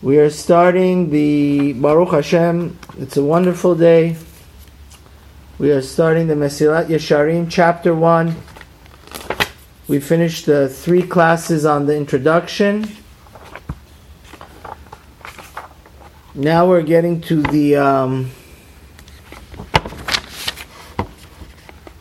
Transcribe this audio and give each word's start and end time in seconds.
We 0.00 0.18
are 0.18 0.30
starting 0.30 1.10
the 1.10 1.72
Baruch 1.72 2.10
Hashem. 2.10 2.78
It's 2.98 3.16
a 3.16 3.24
wonderful 3.24 3.74
day. 3.74 4.16
We 5.58 5.72
are 5.72 5.82
starting 5.82 6.28
the 6.28 6.36
Mesilat 6.36 6.86
Yesharim, 6.86 7.48
chapter 7.50 7.92
1. 7.92 8.36
We 9.88 9.98
finished 9.98 10.46
the 10.46 10.68
three 10.68 11.02
classes 11.02 11.66
on 11.66 11.86
the 11.86 11.96
introduction. 11.96 12.88
Now 16.32 16.68
we're 16.68 16.82
getting 16.82 17.20
to 17.22 17.42
the 17.42 17.74
um, 17.74 18.30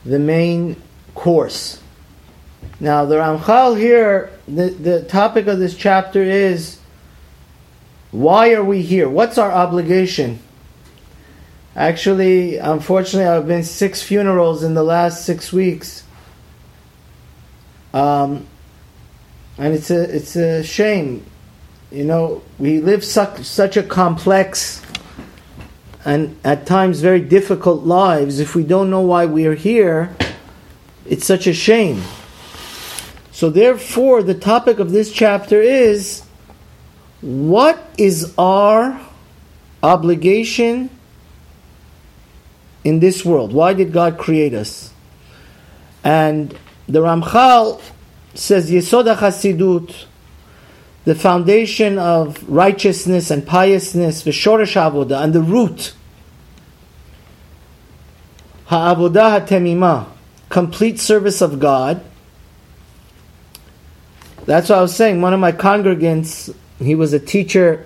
the 0.06 0.20
main 0.20 0.80
course. 1.16 1.82
Now 2.80 3.06
the 3.06 3.16
Ramchal 3.16 3.76
here, 3.76 4.38
the, 4.48 4.70
the 4.70 5.02
topic 5.06 5.48
of 5.48 5.58
this 5.58 5.76
chapter 5.76 6.22
is 6.22 6.77
why 8.12 8.54
are 8.54 8.64
we 8.64 8.82
here? 8.82 9.10
What's 9.10 9.38
our 9.38 9.52
obligation? 9.52 10.40
Actually, 11.76 12.58
unfortunately, 12.58 13.28
I've 13.30 13.48
been 13.48 13.64
six 13.64 14.02
funerals 14.02 14.64
in 14.64 14.74
the 14.74 14.84
last 14.84 15.26
six 15.26 15.54
weeks, 15.54 16.04
um, 17.94 18.48
and 19.58 19.74
it's 19.74 19.92
a 19.92 20.16
it's 20.16 20.36
a 20.36 20.64
shame. 20.64 21.26
You 21.92 22.06
know, 22.06 22.42
we 22.58 22.80
live 22.80 23.04
such 23.04 23.44
such 23.44 23.78
a 23.78 23.84
complex 23.84 24.82
and 26.08 26.38
at 26.46 26.66
times 26.66 27.02
very 27.02 27.20
difficult 27.20 27.84
lives. 27.84 28.40
If 28.40 28.56
we 28.56 28.64
don't 28.64 28.90
know 28.90 29.02
why 29.02 29.26
we 29.26 29.46
are 29.46 29.56
here, 29.56 30.16
it's 31.06 31.26
such 31.26 31.48
a 31.48 31.54
shame. 31.54 32.02
So, 33.34 33.50
therefore, 33.50 34.24
the 34.24 34.34
topic 34.34 34.80
of 34.80 34.92
this 34.92 35.12
chapter 35.12 35.62
is 35.62 36.24
what 37.28 37.78
is 37.98 38.34
our 38.38 38.98
obligation 39.84 40.90
in 42.86 43.02
this 43.02 43.26
world? 43.26 43.52
Why 43.52 43.74
did 43.74 43.92
God 43.92 44.18
create 44.18 44.54
us? 44.54 44.94
And 46.06 46.58
the 46.88 47.00
Ramchal 47.00 47.82
says 48.34 48.72
Yesod 48.72 49.14
Hasidut, 49.18 50.06
the 51.04 51.16
foundation 51.16 52.00
of 52.00 52.48
righteousness 52.50 53.30
and 53.30 53.46
piousness, 53.46 54.24
V'shoresh 54.24 54.78
Avodah, 54.78 55.22
and 55.22 55.34
the 55.34 55.42
root, 55.42 55.96
Ha'avodah 58.68 59.46
HaTemimah, 59.46 60.08
complete 60.48 60.98
service 60.98 61.42
of 61.42 61.60
God. 61.60 62.02
That's 64.46 64.70
what 64.70 64.80
I 64.80 64.82
was 64.82 64.96
saying. 64.96 65.20
One 65.20 65.34
of 65.34 65.42
my 65.42 65.52
congregants 65.52 66.56
he 66.80 66.96
was 66.96 67.14
a 67.14 67.20
teacher 67.20 67.86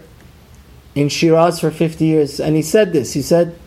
in 0.95 1.09
Shiraz 1.09 1.59
for 1.59 1.71
50 1.71 2.05
years, 2.05 2.39
and 2.39 2.55
he 2.55 2.61
said 2.61 2.93
this. 2.93 3.13
He 3.13 3.21
said, 3.21 3.57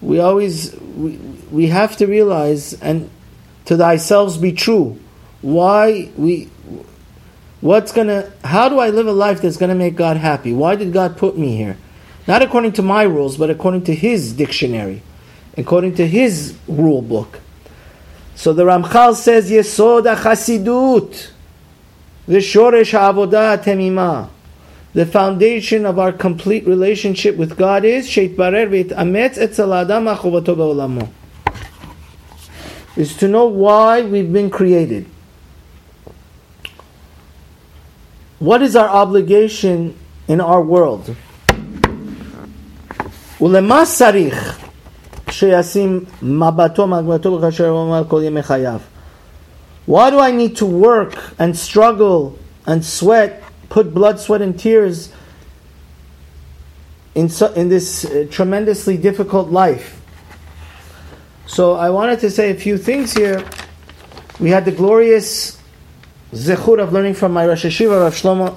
We 0.00 0.20
always, 0.20 0.74
we, 0.74 1.16
we 1.50 1.68
have 1.68 1.96
to 1.98 2.06
realize, 2.06 2.74
and 2.74 3.10
to 3.64 3.76
thyself 3.76 4.40
be 4.40 4.52
true, 4.52 5.00
why 5.40 6.10
we, 6.16 6.50
what's 7.60 7.92
gonna, 7.92 8.30
how 8.44 8.68
do 8.68 8.78
I 8.78 8.90
live 8.90 9.06
a 9.06 9.12
life 9.12 9.40
that's 9.40 9.56
gonna 9.56 9.74
make 9.74 9.96
God 9.96 10.16
happy? 10.16 10.52
Why 10.52 10.76
did 10.76 10.92
God 10.92 11.16
put 11.16 11.38
me 11.38 11.56
here? 11.56 11.78
Not 12.26 12.42
according 12.42 12.72
to 12.72 12.82
my 12.82 13.04
rules, 13.04 13.36
but 13.36 13.50
according 13.50 13.84
to 13.84 13.94
His 13.94 14.32
dictionary, 14.32 15.02
according 15.56 15.94
to 15.94 16.06
His 16.06 16.58
rule 16.68 17.02
book. 17.02 17.40
So 18.34 18.52
the 18.52 18.64
Ramchal 18.64 19.14
says, 19.14 19.50
Yesod 19.50 20.14
Chasidut. 20.16 21.30
The 22.27 22.37
shoresh 22.37 22.91
ha'avodah 22.91 23.63
temima. 23.63 24.29
The 24.93 25.05
foundation 25.05 25.85
of 25.85 25.97
our 25.97 26.11
complete 26.11 26.67
relationship 26.67 27.37
with 27.37 27.57
God 27.57 27.85
is 27.85 28.07
sheitbarer 28.07 28.67
v'itametz 28.69 29.37
etzel 29.37 29.73
adam 29.73 30.05
achovato 30.05 30.55
be'olamo. 30.55 31.09
Is 32.97 33.15
to 33.17 33.27
know 33.27 33.45
why 33.45 34.01
we've 34.01 34.31
been 34.31 34.49
created. 34.49 35.05
What 38.39 38.61
is 38.61 38.75
our 38.75 38.89
obligation 38.89 39.95
in 40.27 40.41
our 40.41 40.61
world? 40.61 41.15
ולמה 43.41 43.83
צריך 43.85 44.59
שישים 45.29 46.05
מבטו 46.21 46.87
מגבתו 46.87 47.33
וכאשר 47.33 47.69
הוא 47.69 47.79
אומר 47.79 48.03
כל 48.07 48.21
ימי 48.23 48.43
חייו? 48.43 48.79
why 49.86 50.10
do 50.10 50.18
I 50.18 50.32
need 50.32 50.56
to 50.56 50.66
work 50.66 51.14
and 51.38 51.56
struggle 51.56 52.38
and 52.66 52.84
sweat, 52.84 53.42
put 53.68 53.94
blood, 53.94 54.18
sweat, 54.18 54.42
and 54.42 54.58
tears 54.58 55.12
in, 57.14 57.28
so, 57.28 57.52
in 57.52 57.68
this 57.68 58.04
uh, 58.04 58.26
tremendously 58.30 58.96
difficult 58.96 59.50
life? 59.50 60.02
So 61.46 61.74
I 61.74 61.90
wanted 61.90 62.18
to 62.20 62.30
say 62.30 62.50
a 62.50 62.54
few 62.54 62.76
things 62.76 63.14
here. 63.14 63.44
We 64.40 64.50
had 64.50 64.64
the 64.64 64.72
glorious 64.72 65.56
zechur 66.32 66.82
of 66.82 66.92
learning 66.92 67.14
from 67.14 67.32
my 67.32 67.46
Rosh 67.46 67.64
Yeshiva, 67.64 68.02
Rav 68.02 68.14
Shlomo, 68.14 68.48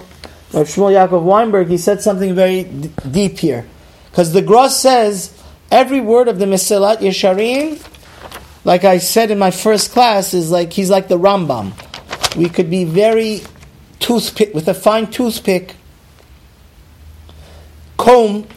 Rav 0.53 0.67
Shmuel 0.67 1.07
Yaakov 1.07 1.23
Weinberg. 1.23 1.69
He 1.69 1.77
said 1.77 2.01
something 2.01 2.33
very 2.33 2.63
d- 2.63 2.91
deep 3.09 3.37
here. 3.37 3.67
Because 4.09 4.33
the 4.33 4.41
Gross 4.41 4.75
says 4.75 5.39
every 5.69 6.01
word 6.01 6.27
of 6.27 6.39
the 6.39 6.45
Mesilat 6.45 6.97
Yesharim 6.97 7.79
like 8.63 8.83
I 8.83 8.97
said 8.97 9.31
in 9.31 9.39
my 9.39 9.51
first 9.51 9.91
class, 9.91 10.33
is 10.33 10.51
like 10.51 10.73
he's 10.73 10.89
like 10.89 11.07
the 11.07 11.17
Rambam. 11.17 11.73
We 12.35 12.49
could 12.49 12.69
be 12.69 12.83
very 12.83 13.41
toothpick 13.99 14.53
with 14.53 14.67
a 14.67 14.73
fine 14.73 15.09
toothpick 15.09 15.75
comb. 17.97 18.47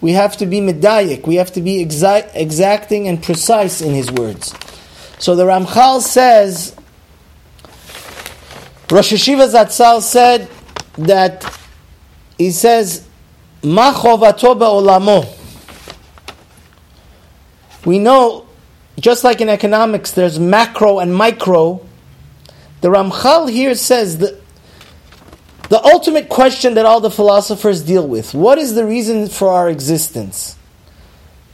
We 0.00 0.12
have 0.12 0.36
to 0.38 0.46
be 0.46 0.60
medayik. 0.60 1.26
We 1.26 1.36
have 1.36 1.52
to 1.52 1.60
be 1.60 1.84
exa- 1.84 2.30
exacting 2.34 3.06
and 3.08 3.22
precise 3.22 3.80
in 3.80 3.94
his 3.94 4.10
words. 4.10 4.54
So 5.18 5.36
the 5.36 5.44
Ramchal 5.44 6.00
says, 6.00 6.74
Rosh 8.90 9.12
Yeshiva 9.12 9.48
Zatzal 9.48 10.02
said 10.02 10.48
that 10.98 11.58
he 12.36 12.50
says, 12.50 13.06
"Ma 13.62 13.92
olamo." 13.92 15.26
We 17.84 17.98
know 17.98 18.46
just 18.98 19.24
like 19.24 19.40
in 19.40 19.48
economics, 19.48 20.12
there's 20.12 20.38
macro 20.38 20.98
and 20.98 21.14
micro. 21.14 21.86
The 22.80 22.88
Ramchal 22.88 23.50
here 23.50 23.74
says 23.74 24.18
that 24.18 24.40
the 25.68 25.82
ultimate 25.84 26.28
question 26.28 26.74
that 26.74 26.84
all 26.84 27.00
the 27.00 27.10
philosophers 27.10 27.82
deal 27.82 28.06
with 28.06 28.34
what 28.34 28.58
is 28.58 28.74
the 28.74 28.84
reason 28.84 29.28
for 29.28 29.48
our 29.48 29.70
existence? 29.70 30.58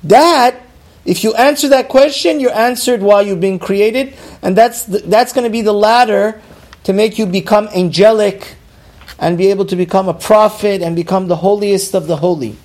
That, 0.03 0.61
if 1.05 1.23
you 1.23 1.35
answer 1.35 1.69
that 1.69 1.89
question, 1.89 2.41
you're 2.41 2.55
answered 2.55 3.03
why 3.03 3.23
you've 3.23 3.41
been 3.41 3.59
created, 3.59 4.17
and 4.43 4.57
that's, 4.57 4.85
the, 4.85 4.99
that's 4.99 5.33
going 5.33 5.45
to 5.45 5.51
be 5.51 5.63
the 5.63 5.73
ladder 5.73 6.41
to 6.85 6.93
make 6.93 7.19
you 7.19 7.27
become 7.27 7.69
angelic 7.69 8.57
and 9.19 9.37
be 9.37 9.49
able 9.49 9.67
to 9.67 9.77
become 9.77 10.09
a 10.09 10.15
prophet 10.15 10.83
and 10.83 10.95
become 10.95 11.29
the 11.29 11.37
holiest 11.37 11.95
of 11.95 12.07
the 12.07 12.17
holy. 12.17 12.57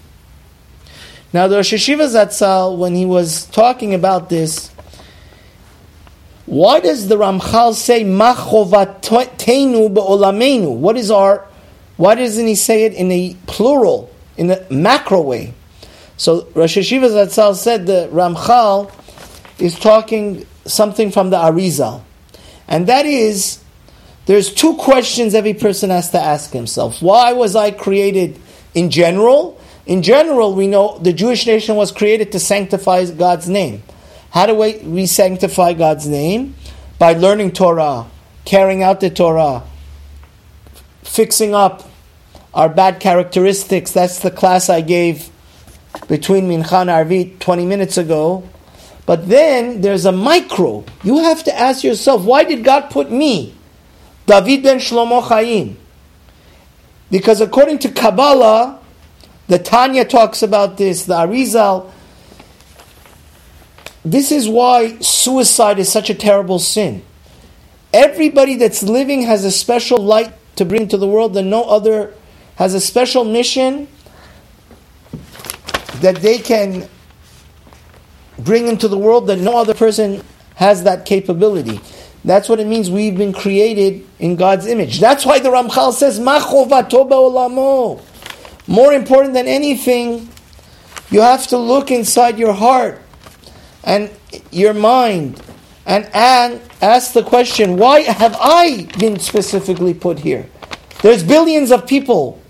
Now, 1.33 1.47
the 1.47 1.55
Rosh 1.55 1.73
Yeshiva 1.73 2.07
Zatzal, 2.07 2.77
when 2.77 2.94
he 2.94 3.07
was 3.07 3.45
talking 3.47 3.95
about 3.95 4.29
this, 4.29 4.69
why 6.45 6.79
does 6.79 7.07
the 7.07 7.16
Ramchal 7.16 7.73
say 7.73 8.03
machovatenu 8.03 9.91
be'olamenu? 9.91 10.75
What 10.75 10.95
is 10.95 11.09
our? 11.09 11.47
Why 11.97 12.13
doesn't 12.13 12.45
he 12.45 12.53
say 12.53 12.85
it 12.85 12.94
in 12.94 13.11
a 13.11 13.35
plural, 13.47 14.11
in 14.38 14.51
a 14.51 14.63
macro 14.69 15.21
way? 15.21 15.55
So 16.17 16.47
Rosh 16.53 16.77
Yeshiva 16.77 17.09
Zatzal 17.09 17.55
said 17.55 17.88
the 17.88 18.09
Ramchal 18.11 18.91
is 19.57 19.79
talking 19.79 20.45
something 20.65 21.09
from 21.09 21.31
the 21.31 21.38
Arizal, 21.38 22.03
and 22.67 22.85
that 22.85 23.07
is 23.07 23.59
there's 24.27 24.53
two 24.53 24.75
questions 24.75 25.33
every 25.33 25.55
person 25.55 25.89
has 25.89 26.11
to 26.11 26.19
ask 26.19 26.51
himself. 26.51 27.01
Why 27.01 27.33
was 27.33 27.55
I 27.55 27.71
created 27.71 28.39
in 28.75 28.91
general? 28.91 29.59
In 29.85 30.01
general, 30.01 30.53
we 30.53 30.68
know 30.68 30.97
the 31.00 31.13
Jewish 31.13 31.45
nation 31.45 31.75
was 31.75 31.91
created 31.91 32.31
to 32.31 32.39
sanctify 32.39 33.06
God's 33.12 33.50
name. 33.50 33.83
How 34.30 34.45
do 34.45 34.56
we, 34.56 34.77
we 34.80 35.06
sanctify 35.06 35.74
God's 35.74 36.07
name? 36.07 36.56
By 36.97 37.13
learning 37.13 37.51
Torah, 37.51 38.07
carrying 38.45 38.81
out 38.81 39.01
the 39.01 39.09
Torah, 39.09 39.63
fixing 41.03 41.53
up 41.53 41.83
our 42.53 42.69
bad 42.69 43.00
characteristics. 43.00 43.91
That's 43.91 44.19
the 44.19 44.31
class 44.31 44.69
I 44.69 44.81
gave 44.81 45.30
between 46.07 46.47
Mincha 46.47 46.81
and 46.81 46.89
Arvit 46.89 47.39
20 47.39 47.65
minutes 47.65 47.97
ago. 47.97 48.47
But 49.06 49.27
then 49.27 49.81
there's 49.81 50.06
a 50.06 50.13
micro. 50.13 50.85
You 51.03 51.18
have 51.18 51.44
to 51.44 51.59
ask 51.59 51.83
yourself, 51.83 52.24
why 52.24 52.45
did 52.45 52.63
God 52.63 52.89
put 52.89 53.12
me, 53.12 53.53
David 54.27 54.63
ben 54.63 54.77
Shlomo 54.77 55.21
Chaim? 55.21 55.77
Because 57.12 57.41
according 57.41 57.80
to 57.80 57.89
Kabbalah, 57.89 58.80
the 59.48 59.60
Tanya 59.60 60.06
talks 60.06 60.42
about 60.42 60.78
this, 60.78 61.06
the 61.06 61.16
Arizal. 61.16 61.92
This 64.06 64.31
is 64.31 64.48
why 64.48 64.98
suicide 65.00 65.80
is 65.80 65.92
such 65.92 66.10
a 66.10 66.16
terrible 66.16 66.60
sin. 66.60 67.04
Everybody 67.94 68.56
that's 68.56 68.84
living 68.84 69.24
has 69.24 69.45
a 69.45 69.51
special 69.51 70.00
light 70.00 70.34
to 70.56 70.66
bring 70.66 70.88
to 70.90 70.98
the 70.98 71.07
world 71.07 71.34
that 71.36 71.44
no 71.44 71.63
other 71.63 72.13
has 72.56 72.74
a 72.74 72.80
special 72.80 73.24
mission 73.24 73.88
that 76.01 76.18
they 76.18 76.38
can 76.38 76.88
bring 78.40 78.68
into 78.68 78.88
the 78.88 78.98
world 78.98 79.28
that 79.28 79.38
no 79.38 79.57
other 79.57 79.74
person 79.74 80.24
has 80.56 80.84
that 80.84 81.06
capability. 81.06 81.80
That's 82.25 82.48
what 82.48 82.60
it 82.60 82.68
means 82.68 82.90
we've 82.90 83.18
been 83.18 83.34
created 83.34 84.06
in 84.19 84.36
God's 84.36 84.66
image. 84.68 85.00
That's 85.00 85.25
why 85.25 85.40
the 85.40 85.50
Ramchal 85.50 85.94
says, 85.94 86.19
olamo. 86.19 88.01
More 88.68 88.94
important 88.94 89.33
than 89.33 89.48
anything, 89.48 90.30
you 91.10 91.21
have 91.21 91.48
to 91.48 91.57
look 91.57 91.92
inside 91.92 92.39
your 92.39 92.54
heart 92.54 93.01
and 93.83 94.10
your 94.51 94.74
mind 94.74 95.42
and, 95.86 96.10
and 96.13 96.62
ask 96.81 97.13
the 97.13 97.24
question, 97.24 97.77
why 97.77 98.01
have 98.01 98.36
I 98.39 98.88
been 98.98 99.19
specifically 99.19 99.94
put 99.94 100.19
here? 100.19 100.50
There's 101.01 101.24
billions 101.24 101.71
of 101.71 101.86
people. 101.86 102.42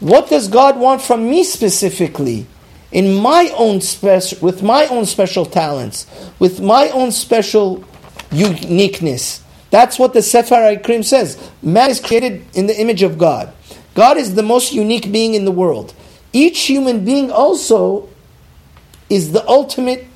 What 0.00 0.30
does 0.30 0.46
God 0.48 0.78
want 0.78 1.02
from 1.02 1.28
me 1.28 1.42
specifically? 1.42 2.46
In 2.92 3.14
my 3.14 3.52
own 3.56 3.80
special, 3.80 4.38
with 4.40 4.62
my 4.62 4.86
own 4.86 5.04
special 5.04 5.44
talents, 5.44 6.06
with 6.38 6.60
my 6.60 6.88
own 6.90 7.10
special 7.10 7.84
uniqueness. 8.30 9.42
That's 9.70 9.98
what 9.98 10.14
the 10.14 10.22
Sefer 10.22 10.54
HaIkrim 10.54 11.04
says. 11.04 11.50
Man 11.60 11.90
is 11.90 12.00
created 12.00 12.46
in 12.54 12.66
the 12.66 12.80
image 12.80 13.02
of 13.02 13.18
God. 13.18 13.52
God 13.98 14.16
is 14.16 14.36
the 14.36 14.44
most 14.44 14.72
unique 14.72 15.10
being 15.10 15.34
in 15.34 15.44
the 15.44 15.50
world. 15.50 15.92
Each 16.32 16.60
human 16.66 17.04
being 17.04 17.32
also 17.32 18.08
is 19.10 19.32
the 19.32 19.44
ultimate 19.48 20.06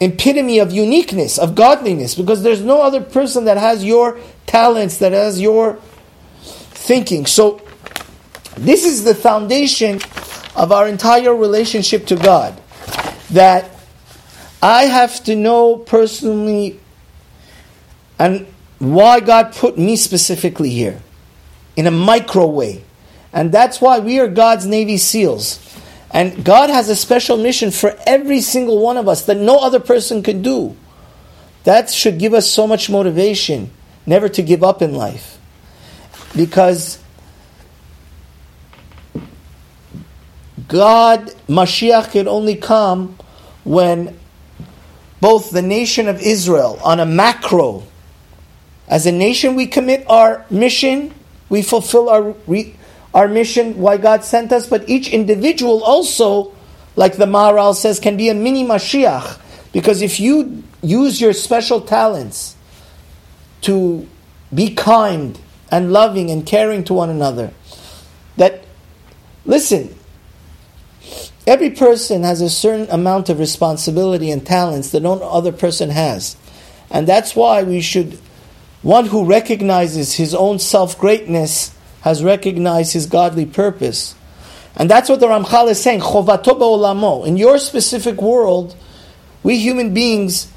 epitome 0.00 0.58
of 0.58 0.72
uniqueness, 0.72 1.38
of 1.38 1.54
godliness, 1.54 2.16
because 2.16 2.42
there's 2.42 2.62
no 2.62 2.82
other 2.82 3.00
person 3.00 3.44
that 3.44 3.58
has 3.58 3.84
your 3.84 4.18
talents, 4.46 4.98
that 4.98 5.12
has 5.12 5.40
your 5.40 5.78
thinking. 6.42 7.26
So, 7.26 7.62
this 8.56 8.84
is 8.84 9.04
the 9.04 9.14
foundation 9.14 10.00
of 10.56 10.72
our 10.72 10.88
entire 10.88 11.32
relationship 11.32 12.06
to 12.06 12.16
God. 12.16 12.60
That 13.30 13.70
I 14.60 14.86
have 14.86 15.22
to 15.26 15.36
know 15.36 15.76
personally 15.76 16.80
and 18.18 18.48
why 18.80 19.20
God 19.20 19.54
put 19.54 19.78
me 19.78 19.94
specifically 19.94 20.70
here 20.70 21.00
in 21.80 21.86
a 21.86 21.90
micro 21.90 22.46
way. 22.46 22.84
And 23.32 23.50
that's 23.50 23.80
why 23.80 24.00
we 24.00 24.20
are 24.20 24.28
God's 24.28 24.66
Navy 24.66 24.98
SEALs. 24.98 25.58
And 26.10 26.44
God 26.44 26.68
has 26.68 26.90
a 26.90 26.94
special 26.94 27.38
mission 27.38 27.70
for 27.70 27.98
every 28.06 28.42
single 28.42 28.82
one 28.82 28.98
of 28.98 29.08
us 29.08 29.24
that 29.24 29.38
no 29.38 29.56
other 29.56 29.80
person 29.80 30.22
could 30.22 30.42
do. 30.42 30.76
That 31.64 31.88
should 31.88 32.18
give 32.18 32.34
us 32.34 32.50
so 32.50 32.66
much 32.66 32.90
motivation 32.90 33.70
never 34.04 34.28
to 34.28 34.42
give 34.42 34.62
up 34.62 34.82
in 34.82 34.94
life. 34.94 35.38
Because 36.36 37.02
God, 40.68 41.32
Mashiach, 41.48 42.12
can 42.12 42.28
only 42.28 42.56
come 42.56 43.16
when 43.64 44.18
both 45.22 45.50
the 45.50 45.62
nation 45.62 46.08
of 46.08 46.20
Israel 46.20 46.78
on 46.84 47.00
a 47.00 47.06
macro, 47.06 47.84
as 48.86 49.06
a 49.06 49.12
nation 49.12 49.54
we 49.54 49.66
commit 49.66 50.04
our 50.10 50.44
mission, 50.50 51.14
we 51.50 51.60
fulfill 51.60 52.08
our, 52.08 52.34
our 53.12 53.28
mission, 53.28 53.76
why 53.78 53.98
God 53.98 54.24
sent 54.24 54.52
us, 54.52 54.66
but 54.66 54.88
each 54.88 55.10
individual 55.10 55.84
also, 55.84 56.54
like 56.96 57.18
the 57.18 57.26
Maharal 57.26 57.74
says, 57.74 58.00
can 58.00 58.16
be 58.16 58.30
a 58.30 58.34
mini 58.34 58.64
Mashiach. 58.64 59.38
Because 59.72 60.00
if 60.00 60.18
you 60.18 60.64
use 60.82 61.20
your 61.20 61.34
special 61.34 61.82
talents 61.82 62.56
to 63.60 64.08
be 64.54 64.74
kind 64.74 65.38
and 65.70 65.92
loving 65.92 66.30
and 66.30 66.46
caring 66.46 66.84
to 66.84 66.94
one 66.94 67.10
another, 67.10 67.52
that, 68.38 68.64
listen, 69.44 69.94
Every 71.46 71.70
person 71.70 72.22
has 72.22 72.40
a 72.40 72.50
certain 72.50 72.88
amount 72.90 73.28
of 73.28 73.38
responsibility 73.38 74.30
and 74.30 74.46
talents 74.46 74.90
that 74.90 75.02
no 75.02 75.14
other 75.14 75.52
person 75.52 75.90
has. 75.90 76.36
And 76.90 77.06
that's 77.06 77.34
why 77.34 77.62
we 77.62 77.80
should, 77.80 78.18
one 78.82 79.06
who 79.06 79.24
recognizes 79.24 80.14
his 80.14 80.34
own 80.34 80.58
self 80.58 80.98
greatness 80.98 81.74
has 82.02 82.24
recognized 82.24 82.92
his 82.92 83.06
godly 83.06 83.46
purpose. 83.46 84.14
And 84.76 84.88
that's 84.88 85.08
what 85.08 85.20
the 85.20 85.26
Ramchal 85.26 85.70
is 85.70 85.82
saying, 85.82 86.00
olamo. 86.00 87.26
In 87.26 87.36
your 87.36 87.58
specific 87.58 88.22
world, 88.22 88.76
we 89.42 89.58
human 89.58 89.92
beings 89.92 90.50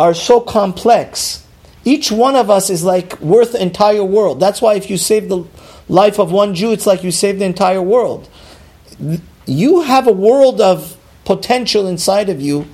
are 0.00 0.14
so 0.14 0.40
complex. 0.40 1.46
Each 1.84 2.10
one 2.10 2.34
of 2.34 2.50
us 2.50 2.70
is 2.70 2.82
like 2.82 3.20
worth 3.20 3.52
the 3.52 3.62
entire 3.62 4.02
world. 4.04 4.40
That's 4.40 4.60
why 4.60 4.74
if 4.74 4.90
you 4.90 4.96
save 4.96 5.28
the 5.28 5.44
life 5.88 6.18
of 6.18 6.32
one 6.32 6.54
Jew, 6.54 6.72
it's 6.72 6.86
like 6.86 7.04
you 7.04 7.12
save 7.12 7.38
the 7.38 7.44
entire 7.44 7.82
world 7.82 8.28
you 9.46 9.82
have 9.82 10.06
a 10.06 10.12
world 10.12 10.60
of 10.60 10.96
potential 11.24 11.86
inside 11.86 12.28
of 12.28 12.40
you 12.40 12.66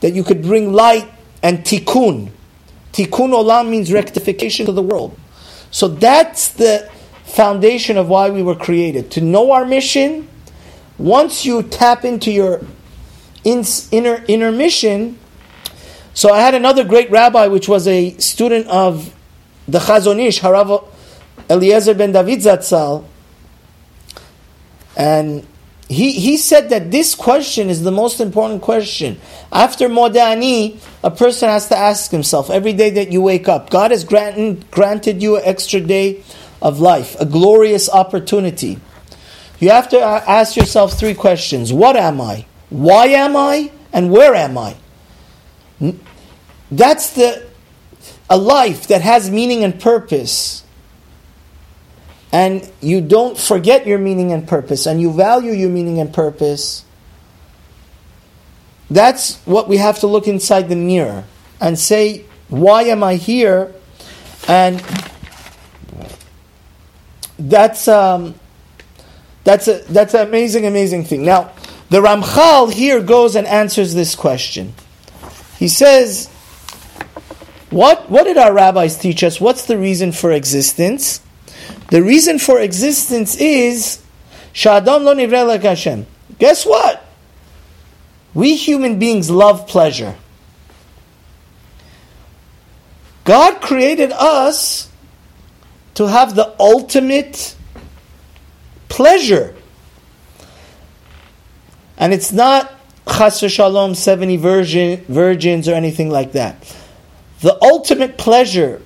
that 0.00 0.14
you 0.14 0.24
could 0.24 0.42
bring 0.42 0.72
light 0.72 1.10
and 1.42 1.58
tikkun. 1.58 2.30
Tikkun 2.94 3.30
olam 3.30 3.68
means 3.68 3.92
rectification 3.92 4.66
to 4.66 4.72
the 4.72 4.82
world. 4.82 5.18
So 5.72 5.88
that's 5.88 6.48
the 6.48 6.88
foundation 7.24 7.96
of 7.96 8.08
why 8.08 8.30
we 8.30 8.40
were 8.40 8.54
created. 8.54 9.10
To 9.12 9.20
know 9.20 9.50
our 9.50 9.64
mission, 9.64 10.28
once 10.96 11.44
you 11.44 11.64
tap 11.64 12.04
into 12.04 12.30
your 12.30 12.60
inner, 13.42 14.24
inner 14.28 14.52
mission, 14.52 15.18
so 16.14 16.32
I 16.32 16.38
had 16.38 16.54
another 16.54 16.84
great 16.84 17.10
rabbi, 17.10 17.48
which 17.48 17.68
was 17.68 17.88
a 17.88 18.16
student 18.18 18.68
of 18.68 19.12
the 19.66 19.80
Chazon 19.80 20.24
Ish, 20.24 20.40
Harav 20.40 20.86
Eliezer 21.50 21.94
ben 21.94 22.12
David 22.12 22.38
Zatzal, 22.38 23.04
and 24.96 25.44
he, 25.88 26.12
he 26.12 26.36
said 26.36 26.70
that 26.70 26.90
this 26.90 27.14
question 27.14 27.68
is 27.68 27.82
the 27.82 27.90
most 27.90 28.20
important 28.20 28.62
question. 28.62 29.20
After 29.52 29.88
Modeh 29.88 30.16
Ani, 30.16 30.80
a 31.02 31.10
person 31.10 31.48
has 31.48 31.68
to 31.68 31.76
ask 31.76 32.10
himself 32.10 32.48
every 32.48 32.72
day 32.72 32.90
that 32.90 33.12
you 33.12 33.20
wake 33.20 33.48
up, 33.48 33.68
God 33.68 33.90
has 33.90 34.02
granted, 34.04 34.70
granted 34.70 35.22
you 35.22 35.36
an 35.36 35.42
extra 35.44 35.80
day 35.80 36.22
of 36.62 36.80
life, 36.80 37.20
a 37.20 37.26
glorious 37.26 37.90
opportunity. 37.90 38.78
You 39.60 39.70
have 39.70 39.88
to 39.90 40.00
uh, 40.00 40.24
ask 40.26 40.56
yourself 40.56 40.98
three 40.98 41.14
questions 41.14 41.72
What 41.72 41.96
am 41.96 42.20
I? 42.20 42.46
Why 42.70 43.06
am 43.08 43.36
I? 43.36 43.70
And 43.92 44.10
where 44.10 44.34
am 44.34 44.58
I? 44.58 44.76
That's 46.70 47.10
the 47.12 47.46
a 48.28 48.38
life 48.38 48.88
that 48.88 49.02
has 49.02 49.30
meaning 49.30 49.62
and 49.62 49.78
purpose 49.78 50.63
and 52.34 52.68
you 52.80 53.00
don't 53.00 53.38
forget 53.38 53.86
your 53.86 53.98
meaning 53.98 54.32
and 54.32 54.48
purpose, 54.48 54.86
and 54.86 55.00
you 55.00 55.12
value 55.12 55.52
your 55.52 55.70
meaning 55.70 56.00
and 56.00 56.12
purpose, 56.12 56.84
that's 58.90 59.36
what 59.44 59.68
we 59.68 59.76
have 59.76 60.00
to 60.00 60.08
look 60.08 60.26
inside 60.26 60.68
the 60.68 60.74
mirror 60.74 61.22
and 61.60 61.78
say, 61.78 62.24
Why 62.48 62.82
am 62.82 63.04
I 63.04 63.14
here? 63.14 63.72
And 64.48 64.82
that's 67.38 67.86
um, 67.86 68.34
that's 69.44 69.68
a 69.68 69.84
that's 69.88 70.14
an 70.14 70.26
amazing, 70.26 70.66
amazing 70.66 71.04
thing. 71.04 71.24
Now, 71.24 71.52
the 71.90 72.00
Ramchal 72.00 72.72
here 72.72 73.00
goes 73.00 73.36
and 73.36 73.46
answers 73.46 73.94
this 73.94 74.16
question. 74.16 74.74
He 75.56 75.68
says, 75.68 76.26
"What 77.70 78.10
what 78.10 78.24
did 78.24 78.38
our 78.38 78.52
rabbis 78.52 78.98
teach 78.98 79.22
us? 79.22 79.40
What's 79.40 79.66
the 79.66 79.78
reason 79.78 80.10
for 80.10 80.32
existence?" 80.32 81.20
The 81.88 82.02
reason 82.02 82.38
for 82.38 82.60
existence 82.60 83.36
is 83.36 84.02
Shadam 84.52 85.04
lo 85.04 85.14
nivre 85.14 85.62
Hashem. 85.62 86.06
Guess 86.38 86.66
what? 86.66 87.04
We 88.32 88.56
human 88.56 88.98
beings 88.98 89.30
love 89.30 89.66
pleasure. 89.66 90.16
God 93.24 93.60
created 93.62 94.12
us 94.12 94.90
to 95.94 96.08
have 96.08 96.34
the 96.34 96.54
ultimate 96.60 97.56
pleasure. 98.88 99.54
And 101.96 102.12
it's 102.12 102.32
not 102.32 102.72
chas 103.06 103.40
shalom, 103.40 103.94
70 103.94 104.36
virgin, 104.36 105.04
virgins 105.08 105.68
or 105.68 105.74
anything 105.74 106.10
like 106.10 106.32
that. 106.32 106.76
The 107.40 107.56
ultimate 107.62 108.18
pleasure, 108.18 108.82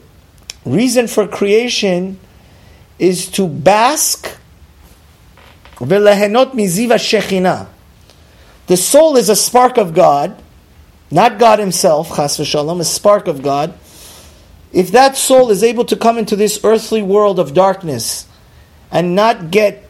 reason 0.65 1.09
for 1.09 1.27
creation, 1.27 2.19
is 2.99 3.29
to 3.29 3.47
bask 3.49 4.39
miziva. 5.79 7.69
The 8.67 8.77
soul 8.77 9.17
is 9.17 9.29
a 9.29 9.37
spark 9.37 9.79
of 9.79 9.95
God, 9.95 10.43
not 11.11 11.39
God 11.39 11.59
Himself, 11.59 12.15
chas 12.17 12.39
v'shalom, 12.39 12.81
a 12.81 12.85
spark 12.85 13.29
of 13.29 13.43
God. 13.43 13.73
If 14.73 14.93
that 14.93 15.17
soul 15.17 15.51
is 15.51 15.63
able 15.63 15.87
to 15.87 15.97
come 15.97 16.19
into 16.19 16.37
this 16.37 16.61
earthly 16.63 17.01
world 17.01 17.39
of 17.39 17.55
darkness 17.55 18.27
and 18.91 19.15
not 19.15 19.51
get, 19.51 19.89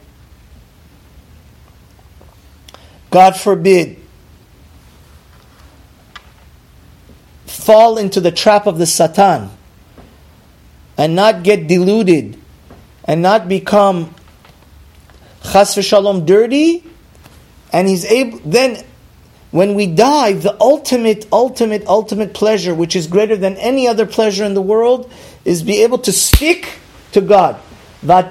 God 3.11 3.37
forbid, 3.37 4.01
fall 7.47 7.99
into 7.99 8.21
the 8.21 8.31
trap 8.31 8.67
of 8.67 8.79
the 8.79 8.87
Satan 8.87 9.51
and 10.97 11.17
not 11.17 11.43
get 11.43 11.67
deluded 11.67 12.41
and 13.09 13.23
not 13.23 13.49
become 13.49 14.15
chas 15.43 15.75
v'shalom 15.75 16.25
dirty, 16.25 16.85
and 17.73 17.89
he's 17.89 18.05
able 18.05 18.39
then 18.45 18.85
when 19.51 19.75
we 19.75 19.87
die, 19.87 20.35
the 20.35 20.55
ultimate, 20.61 21.27
ultimate, 21.33 21.87
ultimate 21.87 22.35
pleasure, 22.35 22.75
which 22.75 22.95
is 22.95 23.07
greater 23.07 23.35
than 23.35 23.57
any 23.57 23.89
other 23.89 24.05
pleasure 24.05 24.45
in 24.45 24.53
the 24.53 24.61
world, 24.61 25.11
is 25.47 25.63
be 25.63 25.83
able 25.83 25.97
to 25.99 26.13
speak 26.13 26.79
to 27.13 27.23
God. 27.23 27.59
To 28.07 28.29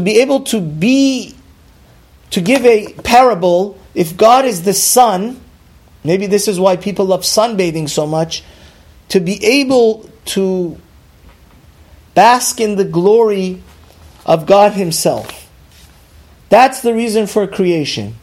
be 0.00 0.20
able 0.20 0.40
to 0.42 0.60
be, 0.60 1.34
to 2.30 2.40
give 2.40 2.64
a 2.64 2.92
parable, 3.02 3.76
if 3.94 4.16
God 4.16 4.44
is 4.44 4.62
the 4.62 4.72
sun, 4.72 5.40
maybe 6.04 6.28
this 6.28 6.46
is 6.46 6.60
why 6.60 6.76
people 6.76 7.06
love 7.06 7.22
sunbathing 7.22 7.88
so 7.88 8.06
much, 8.06 8.44
to 9.08 9.18
be 9.18 9.44
able 9.44 10.08
to 10.26 10.78
bask 12.14 12.60
in 12.60 12.76
the 12.76 12.84
glory 12.84 13.62
of 14.24 14.46
God 14.46 14.72
Himself. 14.72 15.48
That's 16.48 16.80
the 16.80 16.94
reason 16.94 17.26
for 17.26 17.46
creation. 17.46 18.16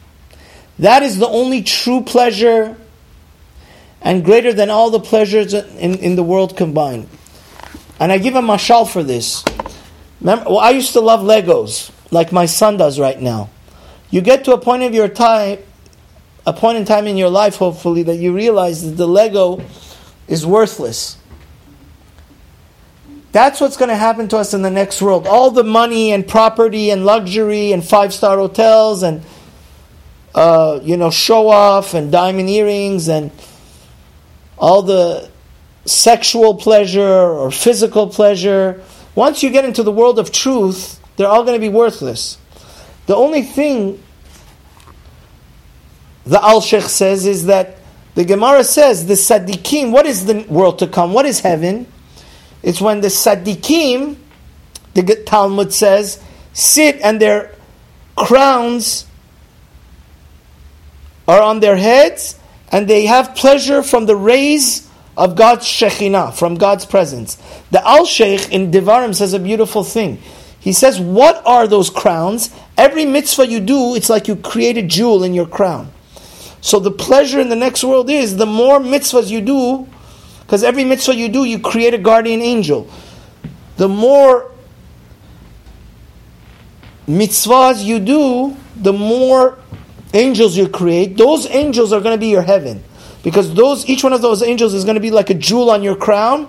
That 0.78 1.02
is 1.02 1.18
the 1.18 1.28
only 1.28 1.62
true 1.62 2.02
pleasure 2.02 2.76
and 4.00 4.24
greater 4.24 4.52
than 4.52 4.70
all 4.70 4.90
the 4.90 5.00
pleasures 5.00 5.54
in, 5.54 5.94
in 5.96 6.16
the 6.16 6.22
world 6.22 6.56
combined. 6.56 7.08
And 7.98 8.12
I 8.12 8.18
give 8.18 8.34
a 8.34 8.40
mashal 8.40 8.90
for 8.90 9.02
this. 9.02 9.44
Remember, 10.20 10.44
well, 10.46 10.58
I 10.58 10.70
used 10.70 10.92
to 10.94 11.00
love 11.00 11.20
Legos, 11.20 11.90
like 12.10 12.32
my 12.32 12.46
son 12.46 12.76
does 12.76 12.98
right 12.98 13.20
now. 13.20 13.50
You 14.10 14.20
get 14.20 14.44
to 14.44 14.52
a 14.52 14.58
point 14.58 14.82
of 14.82 14.94
your 14.94 15.08
time, 15.08 15.58
a 16.46 16.52
point 16.52 16.78
in 16.78 16.84
time 16.84 17.06
in 17.06 17.16
your 17.16 17.30
life, 17.30 17.56
hopefully, 17.56 18.02
that 18.04 18.16
you 18.16 18.34
realize 18.34 18.84
that 18.84 18.96
the 18.96 19.08
Lego 19.08 19.62
is 20.28 20.44
worthless. 20.44 21.16
That's 23.34 23.60
what's 23.60 23.76
going 23.76 23.88
to 23.88 23.96
happen 23.96 24.28
to 24.28 24.36
us 24.36 24.54
in 24.54 24.62
the 24.62 24.70
next 24.70 25.02
world. 25.02 25.26
All 25.26 25.50
the 25.50 25.64
money 25.64 26.12
and 26.12 26.24
property 26.24 26.90
and 26.90 27.04
luxury 27.04 27.72
and 27.72 27.84
five 27.84 28.14
star 28.14 28.36
hotels 28.36 29.02
and 29.02 29.24
uh, 30.36 30.78
you 30.84 30.96
know 30.96 31.10
show 31.10 31.48
off 31.48 31.94
and 31.94 32.12
diamond 32.12 32.48
earrings 32.48 33.08
and 33.08 33.32
all 34.56 34.82
the 34.82 35.28
sexual 35.84 36.54
pleasure 36.54 37.02
or 37.02 37.50
physical 37.50 38.06
pleasure. 38.06 38.80
Once 39.16 39.42
you 39.42 39.50
get 39.50 39.64
into 39.64 39.82
the 39.82 39.90
world 39.90 40.20
of 40.20 40.30
truth, 40.30 41.00
they're 41.16 41.26
all 41.26 41.42
going 41.42 41.60
to 41.60 41.60
be 41.60 41.68
worthless. 41.68 42.38
The 43.06 43.16
only 43.16 43.42
thing 43.42 44.00
the 46.24 46.38
Alshich 46.38 46.86
says 46.86 47.26
is 47.26 47.46
that 47.46 47.78
the 48.14 48.24
Gemara 48.24 48.62
says 48.62 49.06
the 49.06 49.14
Sadiqim, 49.14 49.90
what 49.90 50.06
is 50.06 50.24
the 50.24 50.46
world 50.48 50.78
to 50.78 50.86
come? 50.86 51.12
What 51.12 51.26
is 51.26 51.40
heaven? 51.40 51.88
It's 52.64 52.80
when 52.80 53.02
the 53.02 53.08
Sadiqim, 53.08 54.16
the 54.94 55.22
Talmud 55.26 55.72
says, 55.72 56.20
sit 56.54 56.98
and 57.02 57.20
their 57.20 57.54
crowns 58.16 59.06
are 61.28 61.42
on 61.42 61.60
their 61.60 61.76
heads 61.76 62.38
and 62.72 62.88
they 62.88 63.04
have 63.04 63.34
pleasure 63.34 63.82
from 63.82 64.06
the 64.06 64.16
rays 64.16 64.90
of 65.14 65.36
God's 65.36 65.66
Shekhinah, 65.66 66.32
from 66.34 66.54
God's 66.54 66.86
presence. 66.86 67.36
The 67.70 67.78
Alshich 67.78 68.50
in 68.50 68.70
Devarim 68.70 69.14
says 69.14 69.34
a 69.34 69.38
beautiful 69.38 69.84
thing. 69.84 70.18
He 70.58 70.72
says, 70.72 70.98
What 70.98 71.42
are 71.46 71.66
those 71.66 71.90
crowns? 71.90 72.48
Every 72.78 73.04
mitzvah 73.04 73.46
you 73.46 73.60
do, 73.60 73.94
it's 73.94 74.08
like 74.08 74.26
you 74.26 74.36
create 74.36 74.78
a 74.78 74.82
jewel 74.82 75.22
in 75.22 75.34
your 75.34 75.46
crown. 75.46 75.92
So 76.62 76.80
the 76.80 76.90
pleasure 76.90 77.40
in 77.40 77.50
the 77.50 77.56
next 77.56 77.84
world 77.84 78.08
is 78.08 78.38
the 78.38 78.46
more 78.46 78.80
mitzvahs 78.80 79.30
you 79.30 79.42
do, 79.42 79.86
because 80.46 80.62
every 80.62 80.84
mitzvah 80.84 81.14
you 81.14 81.28
do, 81.28 81.44
you 81.44 81.58
create 81.58 81.94
a 81.94 81.98
guardian 81.98 82.40
angel. 82.40 82.88
The 83.76 83.88
more 83.88 84.50
mitzvahs 87.08 87.84
you 87.84 87.98
do, 87.98 88.56
the 88.76 88.92
more 88.92 89.58
angels 90.12 90.56
you 90.56 90.68
create. 90.68 91.16
Those 91.16 91.46
angels 91.48 91.92
are 91.92 92.00
going 92.00 92.14
to 92.14 92.20
be 92.20 92.28
your 92.28 92.42
heaven. 92.42 92.82
Because 93.22 93.54
those 93.54 93.88
each 93.88 94.04
one 94.04 94.12
of 94.12 94.22
those 94.22 94.42
angels 94.42 94.74
is 94.74 94.84
going 94.84 94.96
to 94.96 95.00
be 95.00 95.10
like 95.10 95.30
a 95.30 95.34
jewel 95.34 95.70
on 95.70 95.82
your 95.82 95.96
crown 95.96 96.48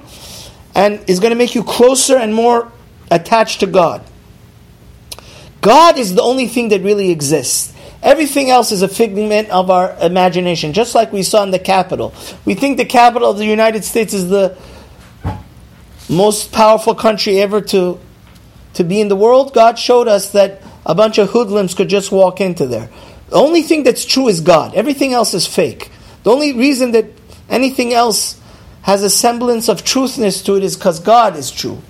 and 0.75 1.01
is 1.09 1.19
going 1.19 1.31
to 1.31 1.37
make 1.37 1.55
you 1.55 1.63
closer 1.63 2.17
and 2.17 2.35
more 2.35 2.71
attached 3.09 3.61
to 3.61 3.67
God. 3.67 4.03
God 5.61 5.97
is 5.97 6.13
the 6.13 6.21
only 6.21 6.47
thing 6.47 6.69
that 6.69 6.81
really 6.81 7.11
exists. 7.11 7.73
Everything 8.05 8.51
else 8.51 8.71
is 8.71 8.83
a 8.83 8.88
figment 8.88 9.50
of 9.50 9.71
our 9.71 9.97
imagination, 10.00 10.74
just 10.74 10.93
like 10.93 11.12
we 11.12 11.24
saw 11.24 11.41
in 11.41 11.50
the 11.50 11.57
Capitol. 11.57 12.13
We 12.45 12.53
think 12.53 12.77
the 12.77 12.85
capital 12.85 13.31
of 13.31 13.39
the 13.39 13.47
United 13.47 13.83
States 13.83 14.13
is 14.13 14.29
the 14.29 14.55
most 16.07 16.51
powerful 16.51 16.93
country 16.93 17.41
ever 17.41 17.62
to, 17.62 18.00
to 18.75 18.83
be 18.83 19.01
in 19.01 19.07
the 19.07 19.15
world. 19.15 19.55
God 19.55 19.79
showed 19.79 20.07
us 20.07 20.33
that 20.33 20.62
a 20.85 20.93
bunch 20.93 21.17
of 21.17 21.31
hoodlums 21.31 21.74
could 21.74 21.89
just 21.89 22.12
walk 22.12 22.39
into 22.39 22.67
there. 22.67 22.91
The 23.29 23.38
only 23.38 23.63
thing 23.63 23.81
that's 23.81 24.05
true 24.05 24.27
is 24.27 24.39
God. 24.39 24.75
Everything 24.75 25.13
else 25.13 25.33
is 25.33 25.47
fake. 25.47 25.89
The 26.21 26.31
only 26.31 26.53
reason 26.53 26.91
that 26.91 27.05
anything 27.50 27.91
else 27.91 28.39
has 28.83 29.01
a 29.01 29.09
semblance 29.09 29.67
of 29.67 29.83
truthness 29.83 30.43
to 30.45 30.57
it 30.57 30.63
is 30.63 30.77
because 30.77 31.00
God 31.00 31.35
is 31.35 31.50
true. 31.50 31.81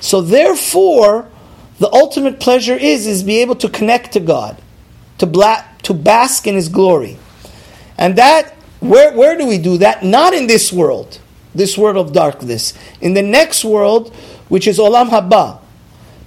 So 0.00 0.20
therefore, 0.20 1.30
the 1.78 1.92
ultimate 1.92 2.40
pleasure 2.40 2.74
is 2.74 3.06
is 3.06 3.22
be 3.22 3.40
able 3.40 3.54
to 3.56 3.68
connect 3.68 4.14
to 4.14 4.20
God 4.20 4.60
to, 5.18 5.26
bla- 5.26 5.64
to 5.82 5.94
bask 5.94 6.46
in 6.46 6.54
His 6.54 6.68
glory. 6.68 7.18
And 7.98 8.16
that, 8.16 8.52
where, 8.80 9.12
where 9.16 9.36
do 9.36 9.46
we 9.46 9.58
do 9.58 9.78
that? 9.78 10.02
Not 10.02 10.34
in 10.34 10.46
this 10.46 10.72
world, 10.72 11.20
this 11.54 11.78
world 11.78 11.96
of 11.96 12.12
darkness. 12.12 12.74
In 13.00 13.14
the 13.14 13.22
next 13.22 13.64
world, 13.64 14.14
which 14.48 14.66
is 14.66 14.78
Olam 14.78 15.10
Haba. 15.10 15.60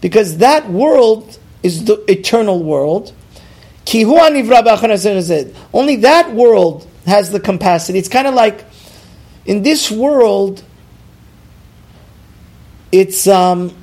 Because 0.02 0.38
that 0.38 0.70
world 0.70 1.40
is 1.64 1.86
the 1.86 2.04
eternal 2.10 2.64
world. 2.64 3.14
Only 5.74 5.96
that 5.98 6.34
world 6.34 6.88
has 7.06 7.32
the 7.32 7.40
capacity. 7.40 8.00
It's 8.00 8.10
kind 8.10 8.28
of 8.28 8.34
like 8.34 8.66
in 9.46 9.64
this 9.64 9.90
world, 9.90 10.64
it's 12.92 13.28
um, 13.28 13.74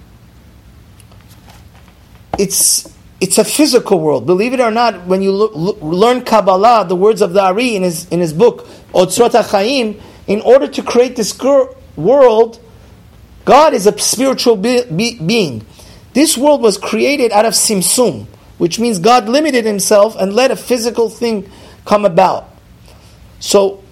it's 2.39 2.94
it's 3.21 3.39
a 3.39 3.45
physical 3.45 4.01
world. 4.01 4.27
Believe 4.27 4.53
it 4.53 4.61
or 4.61 4.71
not, 4.71 5.07
when 5.07 5.23
you 5.23 5.33
learn 5.33 6.25
Kabbalah, 6.25 6.87
the 6.87 6.97
words 6.97 7.23
of 7.23 7.33
the 7.33 7.43
Ari 7.43 7.77
in 7.77 7.83
his, 7.83 8.09
in 8.09 8.21
his 8.21 8.33
book, 8.33 8.67
Otzrot 8.93 9.31
HaChaim, 9.31 10.01
in 10.27 10.41
order 10.41 10.67
to 10.67 10.83
create 10.83 11.17
this 11.17 11.39
world, 11.97 12.61
God 13.45 13.75
is 13.75 13.87
a 13.87 13.99
spiritual 13.99 14.57
be- 14.57 14.85
be- 14.85 15.19
being. 15.19 15.67
This 16.13 16.37
world 16.37 16.63
was 16.63 16.79
created 16.79 17.33
out 17.33 17.45
of 17.45 17.53
tzimtzum, 17.53 18.27
which 18.59 18.79
means 18.79 18.99
God 18.99 19.29
limited 19.29 19.65
himself 19.65 20.17
and 20.19 20.33
let 20.33 20.51
a 20.51 20.57
physical 20.57 21.09
thing 21.09 21.51
come 21.85 22.05
about. 22.05 22.49
So, 23.41 23.83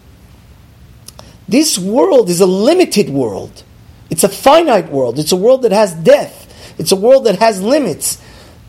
this 1.48 1.78
world 1.78 2.30
is 2.30 2.40
a 2.40 2.46
limited 2.46 3.10
world. 3.10 3.62
It's 4.08 4.24
a 4.24 4.28
finite 4.28 4.90
world. 4.90 5.18
It's 5.18 5.32
a 5.32 5.36
world 5.36 5.62
that 5.62 5.72
has 5.72 5.92
death. 5.94 6.38
It's 6.78 6.92
a 6.92 6.96
world 6.96 7.24
that 7.24 7.38
has 7.40 7.60
limits. 7.60 8.18